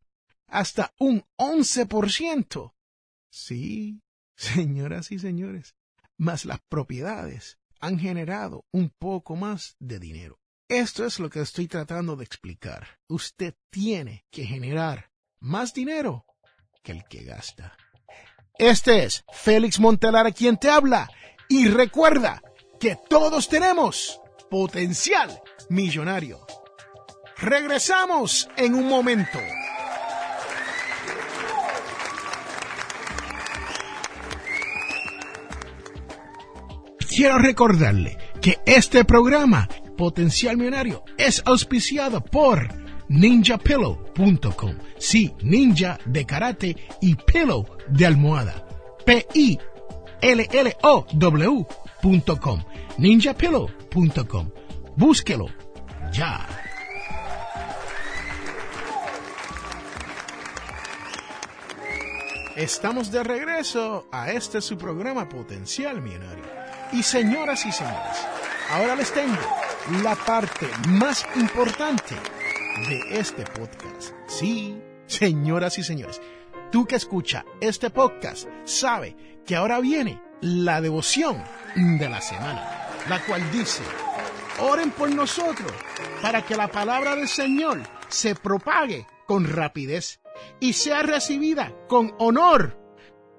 hasta 0.47 0.93
un 0.99 1.25
11%. 1.37 2.73
Sí, 3.29 4.01
señoras 4.35 5.11
y 5.11 5.19
señores, 5.19 5.75
más 6.17 6.45
las 6.45 6.59
propiedades 6.69 7.57
han 7.79 7.99
generado 7.99 8.65
un 8.71 8.89
poco 8.89 9.35
más 9.35 9.75
de 9.79 9.99
dinero. 9.99 10.39
Esto 10.67 11.05
es 11.05 11.19
lo 11.19 11.29
que 11.29 11.41
estoy 11.41 11.67
tratando 11.67 12.15
de 12.15 12.23
explicar. 12.23 12.99
Usted 13.07 13.53
tiene 13.69 14.25
que 14.31 14.45
generar 14.45 15.11
más 15.39 15.73
dinero 15.73 16.25
que 16.81 16.93
el 16.93 17.03
que 17.07 17.23
gasta. 17.23 17.77
Este 18.57 19.03
es 19.03 19.23
Félix 19.31 19.79
Montelar 19.79 20.33
quien 20.33 20.57
te 20.57 20.69
habla 20.69 21.09
y 21.49 21.67
recuerda 21.67 22.41
que 22.79 22.97
todos 23.09 23.47
tenemos 23.47 24.19
potencial 24.49 25.41
millonario. 25.69 26.45
Regresamos 27.37 28.49
en 28.55 28.73
un 28.73 28.87
momento. 28.87 29.39
Quiero 37.15 37.37
recordarle 37.37 38.17
que 38.41 38.59
este 38.65 39.05
programa, 39.05 39.69
Potencial 39.95 40.57
Millonario, 40.57 41.05
es 41.17 41.41
auspiciado 41.45 42.21
por 42.21 42.67
ninjapillow.com. 43.07 44.75
Sí, 44.97 45.33
ninja 45.41 45.97
de 46.03 46.25
karate 46.25 46.75
y 46.99 47.15
pillow 47.15 47.65
de 47.87 48.05
almohada. 48.05 48.67
P-I-L-L-O-W.com. 49.05 49.63
ninjapillow.com. 52.97 54.49
Búsquelo 54.97 55.45
ya. 56.11 56.45
Estamos 62.57 63.09
de 63.09 63.23
regreso 63.23 64.05
a 64.11 64.31
este 64.33 64.59
su 64.59 64.77
programa 64.77 65.29
Potencial 65.29 66.01
Millonario. 66.01 66.54
Y 66.91 67.03
señoras 67.03 67.65
y 67.65 67.71
señores, 67.71 68.27
ahora 68.71 68.95
les 68.95 69.11
tengo 69.11 69.37
la 70.03 70.15
parte 70.15 70.67
más 70.87 71.25
importante 71.35 72.15
de 72.87 73.19
este 73.19 73.43
podcast. 73.43 74.13
Sí, 74.27 74.81
señoras 75.07 75.77
y 75.77 75.83
señores, 75.83 76.21
tú 76.71 76.85
que 76.85 76.95
escucha 76.95 77.45
este 77.59 77.89
podcast 77.89 78.47
sabe 78.63 79.15
que 79.45 79.55
ahora 79.55 79.79
viene 79.79 80.21
la 80.41 80.81
devoción 80.81 81.43
de 81.75 82.09
la 82.09 82.21
semana, 82.21 82.87
la 83.09 83.23
cual 83.25 83.41
dice, 83.51 83.83
oren 84.59 84.91
por 84.91 85.09
nosotros 85.09 85.71
para 86.21 86.45
que 86.45 86.55
la 86.55 86.67
palabra 86.67 87.15
del 87.15 87.27
Señor 87.27 87.81
se 88.09 88.35
propague 88.35 89.07
con 89.25 89.45
rapidez 89.45 90.21
y 90.59 90.73
sea 90.73 91.01
recibida 91.01 91.73
con 91.87 92.13
honor, 92.19 92.77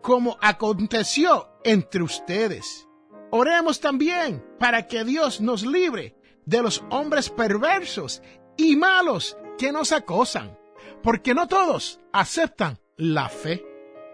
como 0.03 0.37
aconteció 0.41 1.59
entre 1.65 2.03
ustedes. 2.03 2.87
Oremos 3.31 3.81
también 3.81 4.45
para 4.59 4.87
que 4.87 5.05
Dios 5.05 5.41
nos 5.41 5.65
libre 5.67 6.17
de 6.45 6.63
los 6.63 6.85
hombres 6.91 7.31
perversos 7.31 8.23
y 8.57 8.77
malos 8.77 9.37
que 9.59 9.73
nos 9.73 9.93
acosan, 9.93 10.59
porque 11.03 11.35
no 11.35 11.49
todos 11.49 12.01
aceptan 12.13 12.79
la 12.97 13.29
fe. 13.29 13.65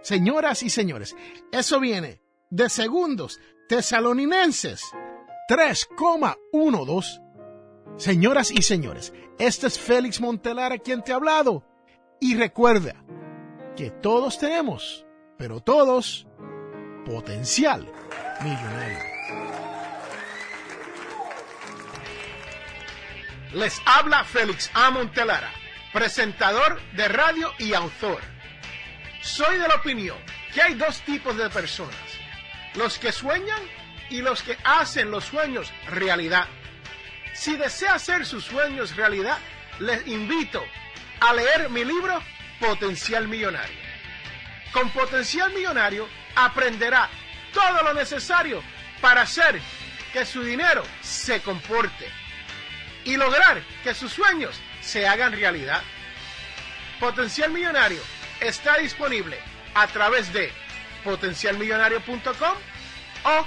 Señoras 0.02 0.62
y 0.62 0.70
señores, 0.70 1.14
eso 1.52 1.78
viene 1.78 2.20
de 2.50 2.68
segundos 2.68 3.38
tesalonicenses 3.68 4.82
3,12. 5.48 7.20
Señoras 7.96 8.50
y 8.50 8.62
señores, 8.62 9.12
este 9.38 9.66
es 9.66 9.78
Félix 9.78 10.20
Montelara 10.20 10.78
quien 10.78 11.02
te 11.02 11.12
ha 11.12 11.16
hablado. 11.16 11.64
Y 12.20 12.36
recuerda 12.36 13.04
que 13.76 13.90
todos 13.90 14.38
tenemos, 14.38 15.06
pero 15.36 15.60
todos, 15.60 16.26
potencial 17.04 17.86
millonario. 18.42 18.98
Les 23.52 23.80
habla 23.84 24.24
Félix 24.24 24.70
A. 24.74 24.90
Montelara, 24.90 25.50
presentador 25.92 26.80
de 26.92 27.08
radio 27.08 27.52
y 27.58 27.74
autor. 27.74 28.20
Soy 29.20 29.58
de 29.58 29.68
la 29.68 29.74
opinión 29.76 30.16
que 30.54 30.62
hay 30.62 30.74
dos 30.74 31.00
tipos 31.02 31.36
de 31.36 31.50
personas, 31.50 31.94
los 32.74 32.98
que 32.98 33.12
sueñan 33.12 33.60
y 34.10 34.22
los 34.22 34.42
que 34.42 34.56
hacen 34.64 35.10
los 35.10 35.24
sueños 35.24 35.72
realidad. 35.88 36.46
Si 37.34 37.56
desea 37.56 37.94
hacer 37.94 38.24
sus 38.26 38.44
sueños 38.44 38.96
realidad, 38.96 39.38
les 39.78 40.06
invito 40.06 40.62
a 41.20 41.34
leer 41.34 41.70
mi 41.70 41.84
libro 41.84 42.22
Potencial 42.60 43.28
Millonario. 43.28 43.80
Con 44.72 44.90
Potencial 44.90 45.52
Millonario 45.52 46.08
aprenderá 46.34 47.08
todo 47.52 47.82
lo 47.82 47.94
necesario 47.94 48.62
para 49.00 49.22
hacer 49.22 49.60
que 50.12 50.24
su 50.24 50.42
dinero 50.42 50.82
se 51.00 51.40
comporte 51.40 52.06
y 53.04 53.16
lograr 53.16 53.62
que 53.82 53.94
sus 53.94 54.12
sueños 54.12 54.60
se 54.80 55.06
hagan 55.06 55.32
realidad. 55.32 55.82
Potencial 57.00 57.50
Millonario 57.50 58.00
está 58.40 58.78
disponible 58.78 59.38
a 59.74 59.86
través 59.86 60.32
de 60.32 60.52
potencialmillonario.com 61.04 62.56
o 63.24 63.46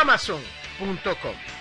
amazon.com. 0.00 1.55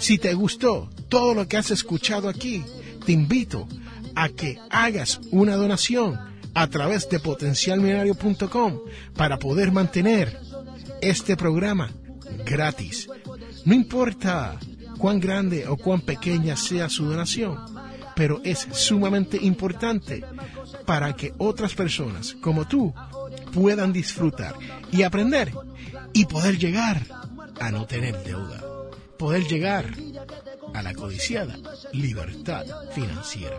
Si 0.00 0.18
te 0.18 0.34
gustó 0.34 0.90
todo 1.08 1.34
lo 1.34 1.46
que 1.46 1.56
has 1.56 1.70
escuchado 1.70 2.28
aquí, 2.28 2.64
te 3.06 3.12
invito 3.12 3.68
a 4.16 4.28
que 4.28 4.58
hagas 4.70 5.20
una 5.30 5.54
donación 5.54 6.29
a 6.54 6.66
través 6.66 7.08
de 7.08 7.20
potencialmillonario.com 7.20 8.80
para 9.14 9.38
poder 9.38 9.72
mantener 9.72 10.38
este 11.00 11.36
programa 11.36 11.90
gratis. 12.44 13.08
No 13.64 13.74
importa 13.74 14.58
cuán 14.98 15.20
grande 15.20 15.66
o 15.66 15.76
cuán 15.76 16.00
pequeña 16.00 16.56
sea 16.56 16.88
su 16.88 17.06
donación, 17.06 17.58
pero 18.14 18.40
es 18.44 18.66
sumamente 18.72 19.38
importante 19.40 20.24
para 20.84 21.14
que 21.14 21.32
otras 21.38 21.74
personas 21.74 22.36
como 22.40 22.66
tú 22.66 22.92
puedan 23.52 23.92
disfrutar 23.92 24.54
y 24.92 25.02
aprender 25.02 25.52
y 26.12 26.26
poder 26.26 26.58
llegar 26.58 27.06
a 27.60 27.70
no 27.70 27.86
tener 27.86 28.22
deuda, 28.24 28.62
poder 29.18 29.46
llegar 29.46 29.86
a 30.74 30.82
la 30.82 30.94
codiciada 30.94 31.56
libertad 31.92 32.64
financiera. 32.92 33.58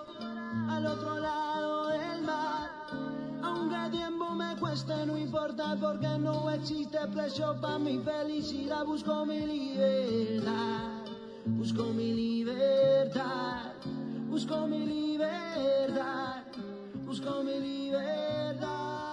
Cueste, 4.71 5.05
no 5.05 5.17
importa 5.17 5.75
porque 5.81 6.07
no 6.17 6.49
existe 6.49 6.97
precio 7.13 7.59
para 7.59 7.77
mi 7.77 7.99
felicidad. 7.99 8.85
Busco 8.85 9.25
mi 9.25 9.41
libertad, 9.41 11.01
busco 11.45 11.83
mi 11.87 12.13
libertad, 12.13 13.73
busco 14.29 14.67
mi 14.67 14.85
libertad, 14.85 16.43
busco 17.05 17.43
mi 17.43 17.59
libertad. 17.59 19.10